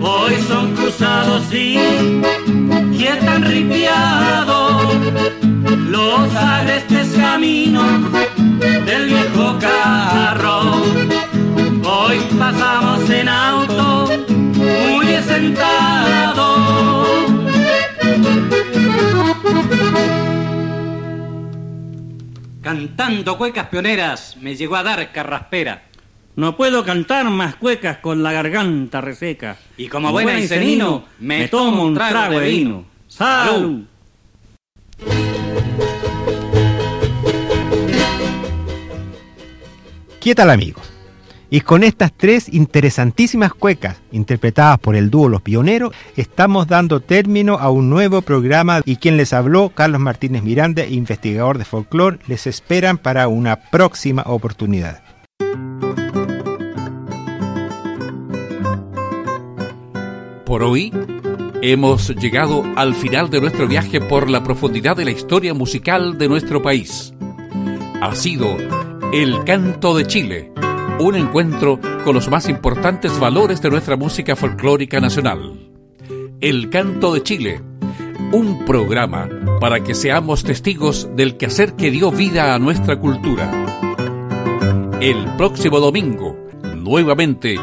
hoy 0.00 0.34
son 0.48 0.74
cruzados, 0.74 1.42
sí, 1.50 1.78
y 2.92 3.04
están 3.04 3.42
ripiados 3.42 4.94
los 5.88 6.34
agrestes 6.34 7.08
caminos 7.16 8.12
del 8.58 9.06
viejo 9.06 9.56
carro. 9.60 10.82
Hoy 11.86 12.18
pasamos 12.38 13.08
en 13.10 13.28
auto, 13.28 14.08
sentado. 15.34 17.04
Cantando 22.62 23.36
cuecas 23.36 23.68
pioneras 23.68 24.36
me 24.40 24.56
llegó 24.56 24.76
a 24.76 24.82
dar 24.82 25.12
carraspera. 25.12 25.82
No 26.36 26.56
puedo 26.56 26.84
cantar 26.84 27.28
más 27.30 27.56
cuecas 27.56 27.98
con 27.98 28.22
la 28.22 28.32
garganta 28.32 29.00
reseca. 29.00 29.56
Y 29.76 29.88
como 29.88 30.10
buen 30.10 30.28
aicenino, 30.28 31.04
me 31.20 31.48
tomo 31.48 31.84
un 31.84 31.94
trago 31.94 32.38
de 32.38 32.48
vino. 32.48 32.84
¡Salud! 33.06 33.82
¿Qué 40.20 40.34
tal 40.34 40.50
amigos? 40.50 40.93
Y 41.54 41.60
con 41.60 41.84
estas 41.84 42.12
tres 42.12 42.52
interesantísimas 42.52 43.54
cuecas 43.54 44.02
interpretadas 44.10 44.76
por 44.80 44.96
el 44.96 45.08
dúo 45.08 45.28
Los 45.28 45.40
Pioneros, 45.40 45.94
estamos 46.16 46.66
dando 46.66 46.98
término 46.98 47.58
a 47.58 47.70
un 47.70 47.88
nuevo 47.88 48.22
programa 48.22 48.80
y 48.84 48.96
quien 48.96 49.16
les 49.16 49.32
habló, 49.32 49.68
Carlos 49.68 50.00
Martínez 50.00 50.42
Miranda, 50.42 50.84
investigador 50.84 51.58
de 51.58 51.64
folclore, 51.64 52.18
les 52.26 52.48
esperan 52.48 52.98
para 52.98 53.28
una 53.28 53.70
próxima 53.70 54.24
oportunidad. 54.26 55.04
Por 60.44 60.64
hoy 60.64 60.92
hemos 61.62 62.08
llegado 62.16 62.64
al 62.74 62.96
final 62.96 63.30
de 63.30 63.40
nuestro 63.40 63.68
viaje 63.68 64.00
por 64.00 64.28
la 64.28 64.42
profundidad 64.42 64.96
de 64.96 65.04
la 65.04 65.12
historia 65.12 65.54
musical 65.54 66.18
de 66.18 66.28
nuestro 66.28 66.60
país. 66.60 67.14
Ha 68.00 68.12
sido 68.16 68.56
El 69.12 69.44
Canto 69.44 69.96
de 69.96 70.04
Chile, 70.04 70.50
un 71.00 71.16
encuentro 71.16 71.80
con 72.04 72.14
los 72.14 72.30
más 72.30 72.48
importantes 72.48 73.18
valores 73.18 73.60
de 73.60 73.70
nuestra 73.70 73.96
música 73.96 74.36
folclórica 74.36 75.00
nacional. 75.00 75.70
El 76.40 76.70
Canto 76.70 77.12
de 77.12 77.22
Chile, 77.22 77.60
un 78.32 78.64
programa 78.64 79.28
para 79.60 79.80
que 79.80 79.94
seamos 79.94 80.44
testigos 80.44 81.08
del 81.16 81.36
quehacer 81.36 81.74
que 81.74 81.90
dio 81.90 82.10
vida 82.10 82.54
a 82.54 82.58
nuestra 82.58 82.98
cultura. 82.98 83.50
El 85.00 85.24
próximo 85.36 85.80
domingo, 85.80 86.36
nuevamente, 86.76 87.56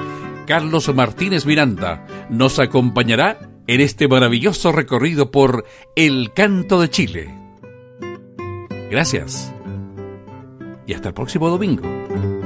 Carlos 0.45 0.93
Martínez 0.93 1.45
Miranda 1.45 2.05
nos 2.29 2.59
acompañará 2.59 3.49
en 3.67 3.81
este 3.81 4.07
maravilloso 4.07 4.71
recorrido 4.71 5.31
por 5.31 5.65
El 5.95 6.33
Canto 6.33 6.81
de 6.81 6.89
Chile. 6.89 7.35
Gracias. 8.89 9.53
Y 10.85 10.93
hasta 10.93 11.09
el 11.09 11.13
próximo 11.13 11.49
domingo. 11.49 12.40